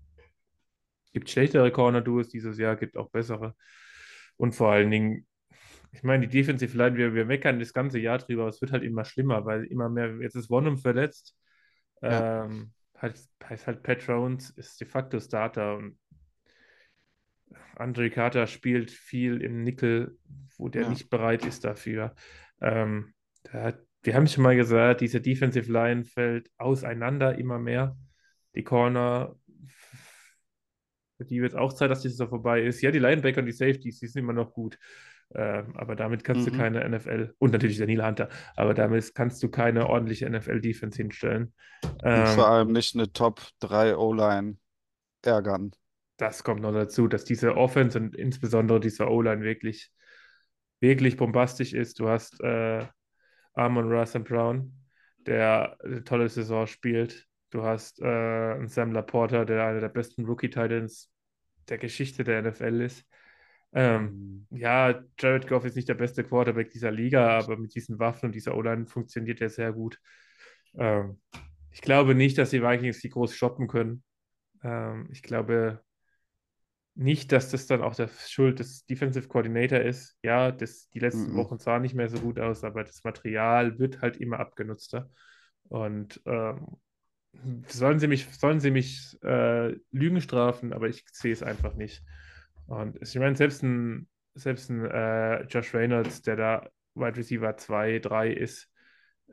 [1.14, 3.56] Gibt schlechtere Corner-Duos dieses Jahr, gibt auch bessere.
[4.38, 5.28] Und vor allen Dingen,
[5.92, 8.72] ich meine, die Defensive Line, wir, wir meckern das ganze Jahr drüber, aber es wird
[8.72, 11.36] halt immer schlimmer, weil immer mehr, jetzt ist Wonnum verletzt.
[12.02, 12.46] Ja.
[12.46, 15.98] Ähm, halt, heißt halt Pat Jones ist de facto Starter und
[17.76, 20.18] Andre Carter spielt viel im Nickel,
[20.58, 20.90] wo der Ja.
[20.90, 22.16] nicht bereit ist dafür.
[22.62, 23.14] Ähm,
[23.44, 23.74] da
[24.04, 27.96] wir haben schon mal gesagt, diese Defensive Line fällt auseinander immer mehr.
[28.56, 29.36] Die Corner,
[31.18, 32.82] für die wird es auch Zeit, dass die Saison vorbei ist.
[32.82, 34.80] Ja, die Linebacker und die Safeties, die sind immer noch gut.
[35.36, 36.58] Ähm, aber damit kannst du Mhm.
[36.58, 41.54] keine NFL, und natürlich der Neil Hunter, aber damit kannst du keine ordentliche NFL-Defense hinstellen.
[41.84, 44.58] Und Ähm, vor allem nicht eine Top 3 O-Line
[45.24, 45.72] ärgern.
[46.18, 49.92] das kommt noch dazu, dass diese Offense und insbesondere diese O-Line wirklich,
[50.80, 52.00] wirklich bombastisch ist.
[52.00, 52.86] Du hast äh,
[53.54, 54.74] Amon Russell Brown,
[55.26, 57.28] der eine tolle Saison spielt.
[57.50, 61.10] Du hast äh, einen Sam Laporta, der einer der besten Rookie-Titans
[61.70, 63.06] der Geschichte der NFL ist.
[63.74, 68.28] Ähm, ja, Jared Goff ist nicht der beste Quarterback dieser Liga, aber mit diesen Waffen
[68.28, 69.98] und dieser O-Line funktioniert er sehr gut.
[70.78, 71.20] Ähm,
[71.72, 74.04] ich glaube nicht, dass die Vikings die groß shoppen können.
[74.64, 75.82] Ähm, ich glaube
[76.96, 80.18] nicht, dass das dann auch der Schuld des Defensive Coordinator ist.
[80.24, 81.38] Ja, das, die letzten Mhm.
[81.38, 85.10] Wochen sahen nicht mehr so gut aus, aber das Material wird halt immer abgenutzter.
[85.70, 86.68] Und ähm,
[87.68, 92.04] sollen sie mich, sollen sie mich äh, Lügen strafen, aber ich sehe es einfach nicht.
[92.72, 98.00] Und ich meine, selbst ein, selbst ein äh, Josh Reynolds, der da Wide Receiver 2,
[98.00, 98.70] 3 ist,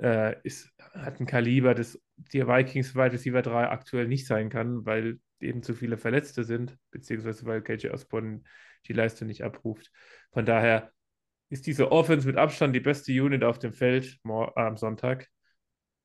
[0.00, 4.84] äh, ist, hat ein Kaliber, das die Vikings Wide Receiver 3 aktuell nicht sein kann,
[4.84, 8.42] weil eben zu viele Verletzte sind, beziehungsweise weil KJ Osborne
[8.86, 9.92] die Leistung nicht abruft.
[10.32, 10.90] Von daher
[11.48, 15.28] ist diese Offense mit Abstand die beste Unit auf dem Feld am Sonntag.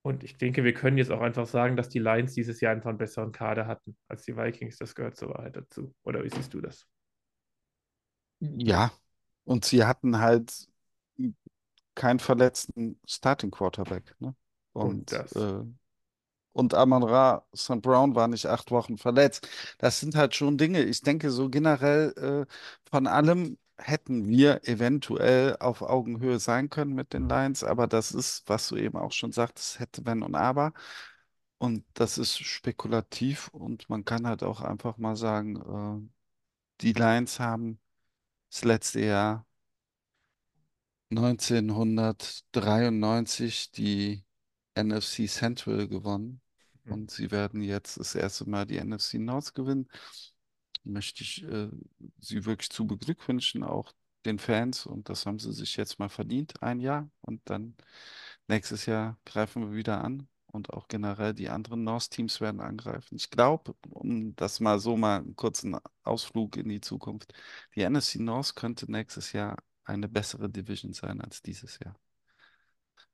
[0.03, 2.89] Und ich denke, wir können jetzt auch einfach sagen, dass die Lions dieses Jahr einfach
[2.89, 4.77] einen besseren Kader hatten als die Vikings.
[4.77, 5.95] Das gehört zur Wahrheit dazu.
[6.03, 6.87] Oder wie siehst du das?
[8.43, 8.91] Ja,
[9.45, 10.67] und sie hatten halt
[11.95, 14.35] keinen verletzten Starting Quarterback, ne?
[14.73, 15.33] Und Und, das.
[15.35, 15.63] äh,
[16.53, 17.81] und Amon-Ra St.
[17.81, 19.47] Brown war nicht acht Wochen verletzt.
[19.79, 20.83] Das sind halt schon Dinge.
[20.83, 22.53] Ich denke, so generell äh,
[22.91, 28.43] von allem hätten wir eventuell auf Augenhöhe sein können mit den Lions, aber das ist,
[28.47, 30.73] was du eben auch schon sagtest, hätte, wenn und aber.
[31.59, 35.57] Und das ist spekulativ und man kann halt auch einfach mal sagen,
[36.07, 36.09] äh,
[36.81, 37.79] die Lions haben
[38.53, 39.45] das letzte Jahr
[41.09, 44.23] 1993 die
[44.75, 46.41] NFC Central gewonnen
[46.85, 46.93] Mhm.
[46.93, 49.87] und sie werden jetzt das erste Mal die NFC North gewinnen.
[50.83, 51.69] Möchte ich äh,
[52.19, 53.93] sie wirklich zu beglückwünschen, auch
[54.25, 57.75] den Fans und das haben sie sich jetzt mal verdient, ein Jahr und dann
[58.47, 63.15] nächstes Jahr greifen wir wieder an und auch generell die anderen North-Teams werden angreifen.
[63.15, 67.33] Ich glaube, um das mal so mal einen kurzen Ausflug in die Zukunft,
[67.75, 71.95] die NFC North könnte nächstes Jahr eine bessere Division sein als dieses Jahr.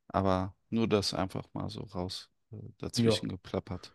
[0.09, 3.93] Aber nur das einfach mal so raus äh, dazwischen geplappert.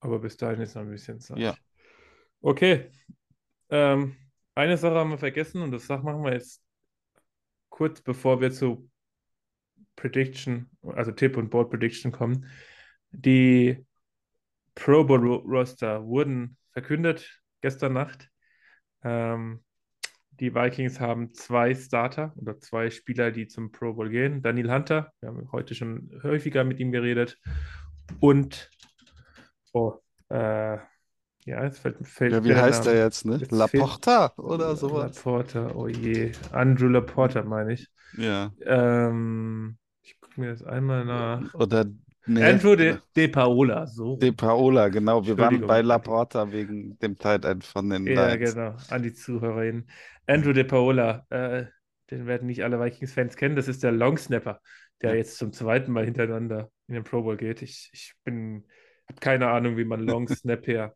[0.00, 1.38] Aber bis dahin ist noch ein bisschen Zeit.
[1.38, 1.56] Ja.
[2.42, 2.90] Okay.
[3.70, 4.14] Ähm,
[4.54, 6.62] eine Sache haben wir vergessen und das machen wir jetzt
[7.70, 8.90] kurz bevor wir zu
[9.96, 12.46] Prediction, also Tipp und Board Prediction kommen.
[13.16, 13.84] Die
[14.74, 18.28] Pro Bowl Ro- Roster wurden verkündet gestern Nacht.
[19.02, 19.62] Ähm,
[20.40, 24.42] die Vikings haben zwei Starter oder zwei Spieler, die zum Pro Bowl gehen.
[24.42, 27.38] Daniel Hunter, wir haben heute schon häufiger mit ihm geredet.
[28.18, 28.68] Und,
[29.72, 29.94] oh,
[30.30, 30.78] äh,
[31.46, 32.96] ja, jetzt fällt, fällt Ja, wie heißt Name.
[32.96, 33.40] er jetzt, ne?
[33.50, 35.14] Laporta oder sowas?
[35.14, 36.32] Laporta, oh je.
[36.50, 37.88] Andrew Laporta meine ich.
[38.16, 38.50] Ja.
[38.64, 41.54] Ähm, ich gucke mir das einmal nach.
[41.54, 41.86] Oder
[42.26, 44.22] nee, Andrew De, De Paola, so.
[44.22, 45.24] De Paola, genau.
[45.26, 48.36] Wir waren bei Laporta wegen dem Tight End von den Ja, Lions.
[48.36, 49.88] genau, an die ZuhörerInnen.
[50.26, 51.66] Andrew De Paola, äh,
[52.10, 53.56] den werden nicht alle Vikings-Fans kennen.
[53.56, 54.60] Das ist der Longsnapper,
[55.00, 55.16] der Ja.
[55.16, 57.62] jetzt zum zweiten Mal hintereinander in den Pro Bowl geht.
[57.62, 58.66] Ich, ich bin,
[59.08, 60.94] habe keine Ahnung, wie man Long Snap her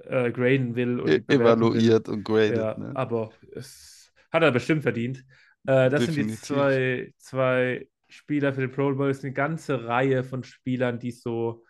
[0.00, 1.90] äh, graden will und E- bewerten will.
[1.90, 2.94] Evaluiert und graded, Ja, ne?
[2.94, 5.24] aber es hat er bestimmt verdient.
[5.66, 6.28] Äh, das sind die Definitiv.
[6.28, 9.10] zwei, zwei Spieler für den Pro Bowl.
[9.10, 11.64] Ist eine ganze Reihe von Spielern, die so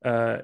[0.00, 0.42] äh,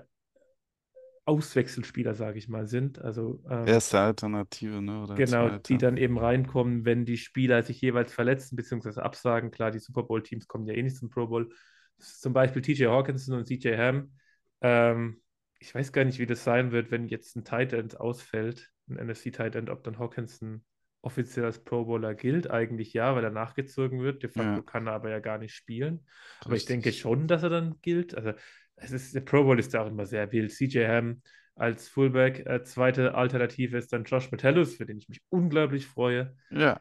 [1.28, 3.00] Auswechselspieler, sage ich mal, sind.
[3.00, 5.02] Also ähm, Erste Alternative, ne?
[5.02, 5.62] Oder genau, zweite.
[5.64, 9.00] die dann eben reinkommen, wenn die Spieler sich jeweils verletzen bzw.
[9.00, 9.50] absagen.
[9.50, 11.50] Klar, die Super Bowl-Teams kommen ja eh nicht zum Pro Bowl.
[11.98, 14.12] Das ist zum Beispiel TJ Hawkinson und CJ Ham.
[14.62, 15.20] Ähm,
[15.58, 18.96] ich weiß gar nicht, wie das sein wird, wenn jetzt ein Tight End ausfällt, ein
[18.96, 20.64] NFC Tight End, ob dann Hawkinson
[21.00, 22.50] offiziell als Pro Bowler gilt.
[22.50, 24.22] Eigentlich ja, weil er nachgezogen wird.
[24.22, 24.62] De facto Ja.
[24.62, 26.06] kann er aber ja gar nicht spielen.
[26.40, 26.68] Aber ich Richtig.
[26.68, 28.14] denke schon, dass er dann gilt.
[28.14, 28.32] Also
[28.76, 30.52] es ist, der Pro Bowl ist ja auch immer sehr wild.
[30.52, 31.22] CJ Ham
[31.54, 32.46] als Fullback.
[32.46, 36.36] Äh, zweite Alternative ist dann Josh Metellus, für den ich mich unglaublich freue.
[36.50, 36.80] Ja,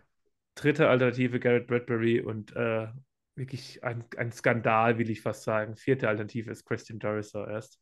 [0.55, 2.88] Dritte Alternative Garrett Bradbury und äh,
[3.36, 5.76] wirklich ein, ein Skandal, will ich fast sagen.
[5.76, 7.80] Vierte Alternative ist Christian Dorisor erst.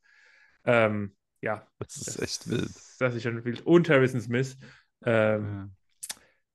[0.66, 2.72] Ähm, ja, das ist echt wild.
[3.00, 3.66] Das ist schon wild.
[3.66, 4.58] Und Harrison Smith.
[5.06, 5.70] Ähm, Ja.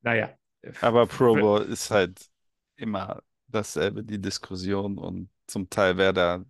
[0.03, 0.37] Naja.
[0.81, 2.31] Aber Pro Bowl ist halt
[2.77, 6.45] immer dasselbe, die Diskussion und zum Teil wäre da,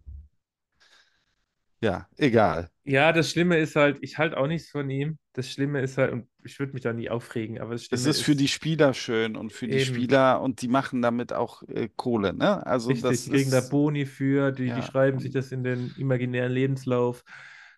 [1.80, 2.70] ja, egal.
[2.84, 5.18] Ja, das Schlimme ist halt, ich halte auch nichts von ihm.
[5.34, 8.07] Das Schlimme ist halt, und ich würde mich da nie aufregen, aber das Es Schlimme
[8.07, 9.80] ist für die Spieler schön und für die Eben.
[9.80, 12.64] Spieler und die machen damit auch äh, Kohle, ne?
[12.66, 15.62] Also Richtig, das die kriegen da Boni für, die, die Ja, schreiben sich das in
[15.62, 17.24] den imaginären Lebenslauf.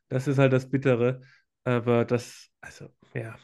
[0.09, 1.20] Das ist halt das Bittere.
[1.64, 3.37] Aber das, also, ja,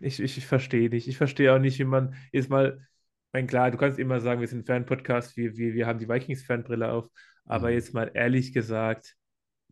[0.00, 1.08] ich, ich, ich verstehe nicht.
[1.08, 4.40] Ich verstehe auch nicht, wie man jetzt mal, ich meine, klar, du kannst immer sagen,
[4.40, 7.08] wir sind ein Fan-Podcast, wir, wir, wir haben die Vikings-Fanbrille auf,
[7.44, 7.72] aber Mhm.
[7.72, 9.16] jetzt mal ehrlich gesagt,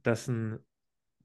[0.02, 0.58] dass ein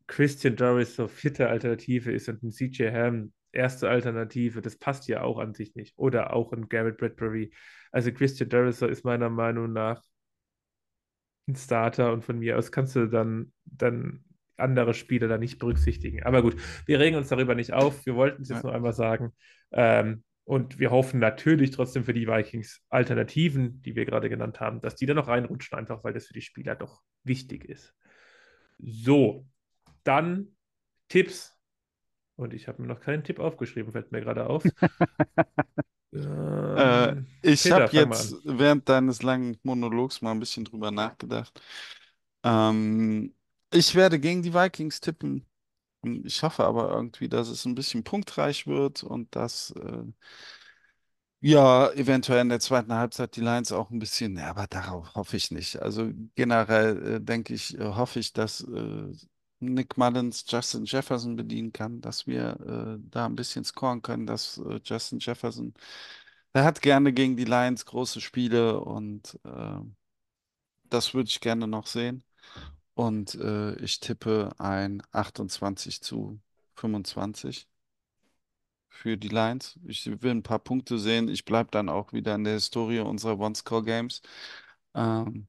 [0.07, 5.21] Christian Doris so vierte Alternative ist und ein CJ Ham erste Alternative, das passt ja
[5.21, 5.97] auch an sich nicht.
[5.97, 7.51] Oder auch ein Garrett Bradbury.
[7.91, 10.03] Also Christian Doris ist meiner Meinung nach
[11.47, 14.23] ein Starter und von mir aus kannst du dann, dann
[14.59, 16.23] andere Spieler da nicht berücksichtigen.
[16.23, 16.55] Aber gut,
[16.85, 18.05] wir regen uns darüber nicht auf.
[18.05, 18.63] Wir wollten es jetzt Ja.
[18.63, 19.33] nur einmal sagen.
[19.71, 24.81] Ähm, und wir hoffen natürlich trotzdem für die Vikings Alternativen, die wir gerade genannt haben,
[24.81, 27.93] dass die da noch reinrutschen, einfach weil das für die Spieler doch wichtig ist.
[28.79, 29.45] So,
[30.03, 30.55] dann
[31.09, 31.57] Tipps.
[32.37, 34.73] Und ich habe mir noch keinen Tipp aufgeschrieben, fällt mir gerade auf.
[36.75, 41.61] Äh, Ähm, ich Peter, habe jetzt während deines langen Monologs mal ein bisschen drüber nachgedacht.
[42.43, 43.35] Ähm,
[43.71, 45.45] ich werde gegen die Vikings tippen.
[46.25, 50.03] Ich hoffe aber irgendwie, dass es ein bisschen punktreich wird und dass äh,
[51.41, 55.37] ja eventuell in der zweiten Halbzeit die Lions auch ein bisschen, ja, aber darauf hoffe
[55.37, 55.77] ich nicht.
[55.81, 59.11] Also generell äh, denke ich, äh, hoffe ich, dass äh,
[59.61, 64.57] Nick Mullins Justin Jefferson bedienen kann, dass wir äh, da ein bisschen scoren können, dass
[64.57, 65.73] äh, Justin Jefferson
[66.53, 69.39] er hat gerne gegen die Lions große Spiele und
[70.89, 72.23] das würde ich gerne noch sehen.
[72.99, 76.37] Und äh, ich tippe ein 28 zu
[76.75, 77.65] 25
[78.89, 79.79] für die Lions.
[79.87, 81.29] Ich will ein paar Punkte sehen.
[81.29, 84.21] Ich bleibe dann auch wieder in der Historie unserer One-Score-Games.
[84.95, 85.47] Ähm,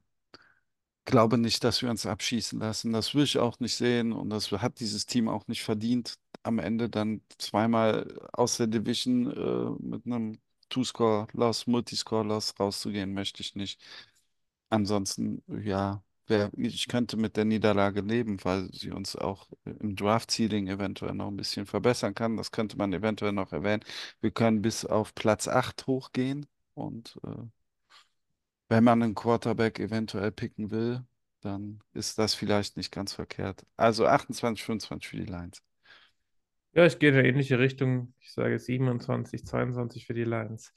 [1.05, 2.93] glaube nicht, dass wir uns abschießen lassen.
[2.93, 6.59] Das will ich auch nicht sehen und das hat dieses Team auch nicht verdient, am
[6.61, 10.39] Ende dann zweimal aus der Division äh, mit einem
[10.69, 13.81] Two-Score-Loss, Multiscore-Loss rauszugehen, möchte ich nicht.
[14.71, 16.03] Ansonsten, ja,
[16.57, 21.37] ich könnte mit der Niederlage leben, weil sie uns auch im Draft-Seeding eventuell noch ein
[21.37, 22.37] bisschen verbessern kann.
[22.37, 23.85] Das könnte man eventuell noch erwähnen.
[24.21, 27.31] Wir können bis auf Platz 8 hochgehen und äh,
[28.69, 31.05] wenn man einen Quarterback eventuell picken will,
[31.41, 33.67] dann ist das vielleicht nicht ganz verkehrt.
[33.77, 35.63] Also 28, 25 für die Lions.
[36.73, 38.15] Ja, ich gehe in eine ähnliche Richtung.
[38.21, 40.73] Ich sage 27, 22 für die Lions.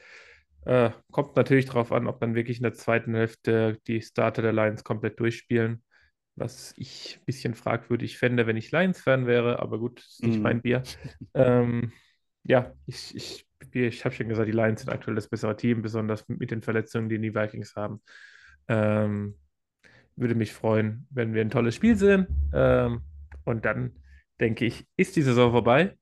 [0.65, 4.53] Äh, kommt natürlich darauf an, ob dann wirklich in der zweiten Hälfte die Starter der
[4.53, 5.83] Lions komplett durchspielen.
[6.35, 10.43] Was ich ein bisschen fragwürdig fände, wenn ich Lions-Fan wäre, aber gut, ist nicht Mhm.
[10.43, 10.83] mein Bier.
[11.35, 11.91] Ähm,
[12.43, 16.27] ja, ich, ich, ich habe schon gesagt, die Lions sind aktuell das bessere Team, besonders
[16.27, 18.01] mit den Verletzungen, die die Vikings haben.
[18.67, 19.35] Ähm,
[20.15, 22.27] würde mich freuen, wenn wir ein tolles Spiel sehen.
[22.53, 23.01] Ähm,
[23.45, 23.93] und dann
[24.39, 25.97] denke ich, ist die Saison vorbei.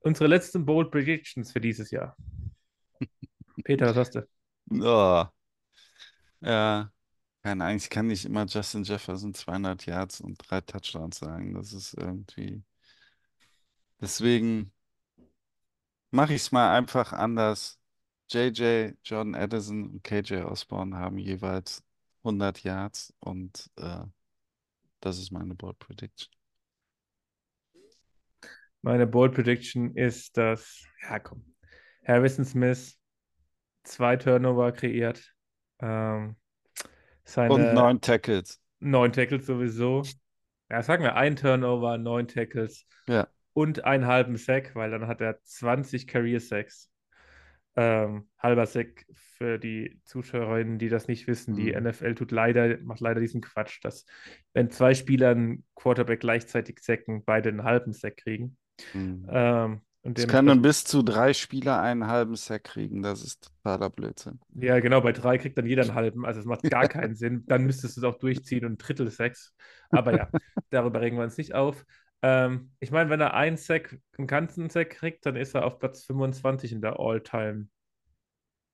[0.00, 2.16] Unsere letzten Bold Predictions für dieses Jahr.
[3.64, 4.26] Peter, was hast du?
[4.72, 5.26] Oh,
[6.40, 6.90] ja,
[7.42, 11.54] keine Ahnung, ich kann nicht immer Justin Jefferson 200 Yards und drei Touchdowns sagen.
[11.54, 12.62] Das ist irgendwie.
[14.00, 14.72] Deswegen
[16.10, 17.78] mache ich es mal einfach anders.
[18.30, 21.82] JJ, Jordan Addison und KJ Osborne haben jeweils
[22.22, 24.04] 100 Yards und äh,
[25.00, 26.30] das ist meine Bold Prediction.
[28.82, 31.44] Meine Bold Prediction ist, dass, ja komm,
[32.06, 32.99] Harrison Smith
[33.90, 35.34] zwei Turnover kreiert.
[35.80, 36.36] Ähm,
[37.24, 38.60] seine Und neun Tackles.
[38.80, 40.02] neun Tackles sowieso.
[40.70, 43.26] Ja, sagen wir ein Turnover, neun Tackles Ja.
[43.52, 46.88] und einen halben Sack, weil dann hat er 20 Career Sacks.
[47.76, 51.54] Ähm, halber Sack für die Zuschauerinnen, die das nicht wissen.
[51.54, 51.86] Die Mhm.
[51.86, 54.04] NFL tut leider, macht leider diesen Quatsch, dass
[54.52, 58.56] wenn zwei Spieler einen Quarterback gleichzeitig sacken, beide einen halben Sack kriegen.
[58.92, 59.26] Mhm.
[59.30, 63.02] Ähm, Es können dementsprechend- bis zu drei Spieler einen halben Sack kriegen.
[63.02, 64.40] Das ist totaler Blödsinn.
[64.54, 66.24] Ja, genau, bei drei kriegt dann jeder einen halben.
[66.24, 67.44] Also es macht gar keinen Sinn.
[67.46, 69.54] Dann müsstest du es auch durchziehen und ein Drittel Sacks.
[69.90, 70.28] Aber ja,
[70.70, 71.84] darüber regen wir uns nicht auf.
[72.22, 75.78] Ähm, ich meine, wenn er einen Sack, einen ganzen Sack kriegt, dann ist er auf
[75.78, 77.68] Platz 25 in der All-Time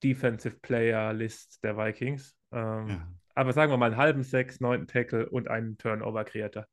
[0.02, 2.36] Defensive Player List der Vikings.
[2.52, 3.08] Ähm, Ja.
[3.34, 6.68] Aber sagen wir mal einen halben Sack, neunten Tackle und einen Turnover kreiert er.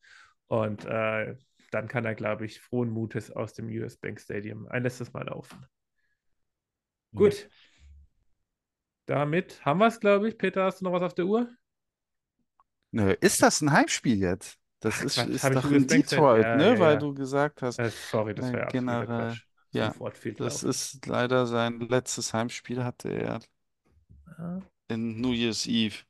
[0.48, 1.36] Und äh,
[1.74, 5.26] dann kann er, glaube ich, frohen Mutes aus dem US Bank Stadium ein letztes Mal
[5.26, 5.66] laufen.
[7.16, 7.50] Gut.
[9.06, 10.38] Damit haben wir es, glaube ich.
[10.38, 11.50] Peter, hast du noch was auf der Uhr?
[12.92, 14.60] Nö, ist das ein Heimspiel jetzt?
[14.80, 16.30] Das Ach, ist, Quatsch, ist doch US in Bank Stadium?
[16.30, 16.78] Detroit, Ja, ne?
[16.78, 16.98] ja, Weil ja.
[16.98, 19.46] du gesagt hast, Äh, sorry, das äh, wäre generell, Quatsch.
[19.72, 19.96] ja,
[20.36, 20.64] das laufen.
[20.64, 23.40] ist leider sein letztes Heimspiel, hatte er
[24.38, 26.04] Ja, in New Year's Eve.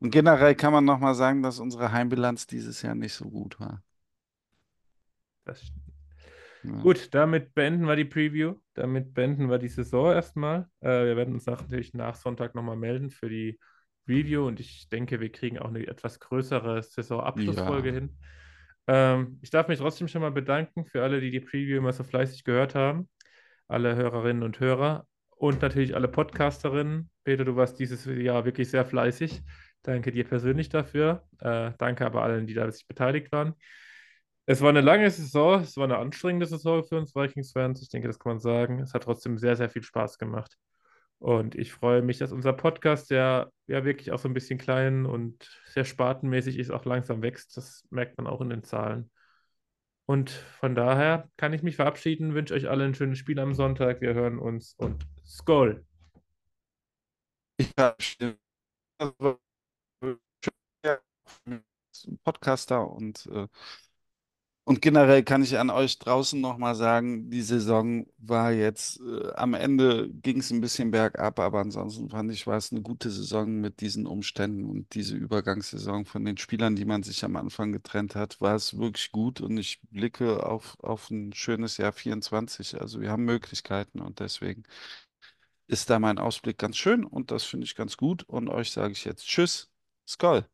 [0.00, 3.82] Und generell kann man nochmal sagen, dass unsere Heimbilanz dieses Jahr nicht so gut war.
[5.46, 5.72] Das.
[6.62, 6.80] Ja.
[6.80, 8.54] Gut, damit beenden wir die Preview.
[8.74, 10.68] Damit beenden wir die Saison erstmal.
[10.80, 13.58] Äh, wir werden uns natürlich nach Sonntag nochmal melden für die
[14.08, 17.94] Review und ich denke, wir kriegen auch eine etwas größere Saisonabschlussfolge Ja.
[17.94, 18.18] hin.
[18.88, 22.04] Ähm, ich darf mich trotzdem schon mal bedanken für alle, die die Preview immer so
[22.04, 23.08] fleißig gehört haben.
[23.68, 27.10] Alle Hörerinnen und Hörer und natürlich alle Podcasterinnen.
[27.24, 29.42] Peter, du warst dieses Jahr wirklich sehr fleißig.
[29.82, 31.24] Danke dir persönlich dafür.
[31.40, 33.54] Äh, danke aber allen, die da sich beteiligt waren.
[34.46, 37.82] Es war eine lange Saison, es war eine anstrengende Saison für uns Vikings-Fans.
[37.82, 38.80] Ich denke, das kann man sagen.
[38.80, 40.56] Es hat trotzdem sehr, sehr viel Spaß gemacht.
[41.18, 45.06] Und ich freue mich, dass unser Podcast, der ja wirklich auch so ein bisschen klein
[45.06, 47.56] und sehr spartenmäßig ist, auch langsam wächst.
[47.56, 49.10] Das merkt man auch in den Zahlen.
[50.04, 54.00] Und von daher kann ich mich verabschieden, wünsche euch alle ein schönes Spiel am Sonntag.
[54.00, 55.84] Wir hören uns und Skol!
[57.56, 58.38] Ich verabschiede
[58.98, 59.40] also,
[62.22, 63.48] Podcaster und, äh,
[64.68, 69.54] und generell kann ich an euch draußen nochmal sagen, die Saison war jetzt, äh, am
[69.54, 73.60] Ende ging es ein bisschen bergab, aber ansonsten fand ich, war es eine gute Saison
[73.60, 78.16] mit diesen Umständen und diese Übergangssaison von den Spielern, die man sich am Anfang getrennt
[78.16, 82.80] hat, war es wirklich gut und ich blicke auf, auf ein schönes Jahr 24.
[82.80, 84.64] Also wir haben Möglichkeiten und deswegen
[85.68, 88.24] ist da mein Ausblick ganz schön und das finde ich ganz gut.
[88.24, 89.70] Und euch sage ich jetzt Tschüss,
[90.08, 90.44] Skoll.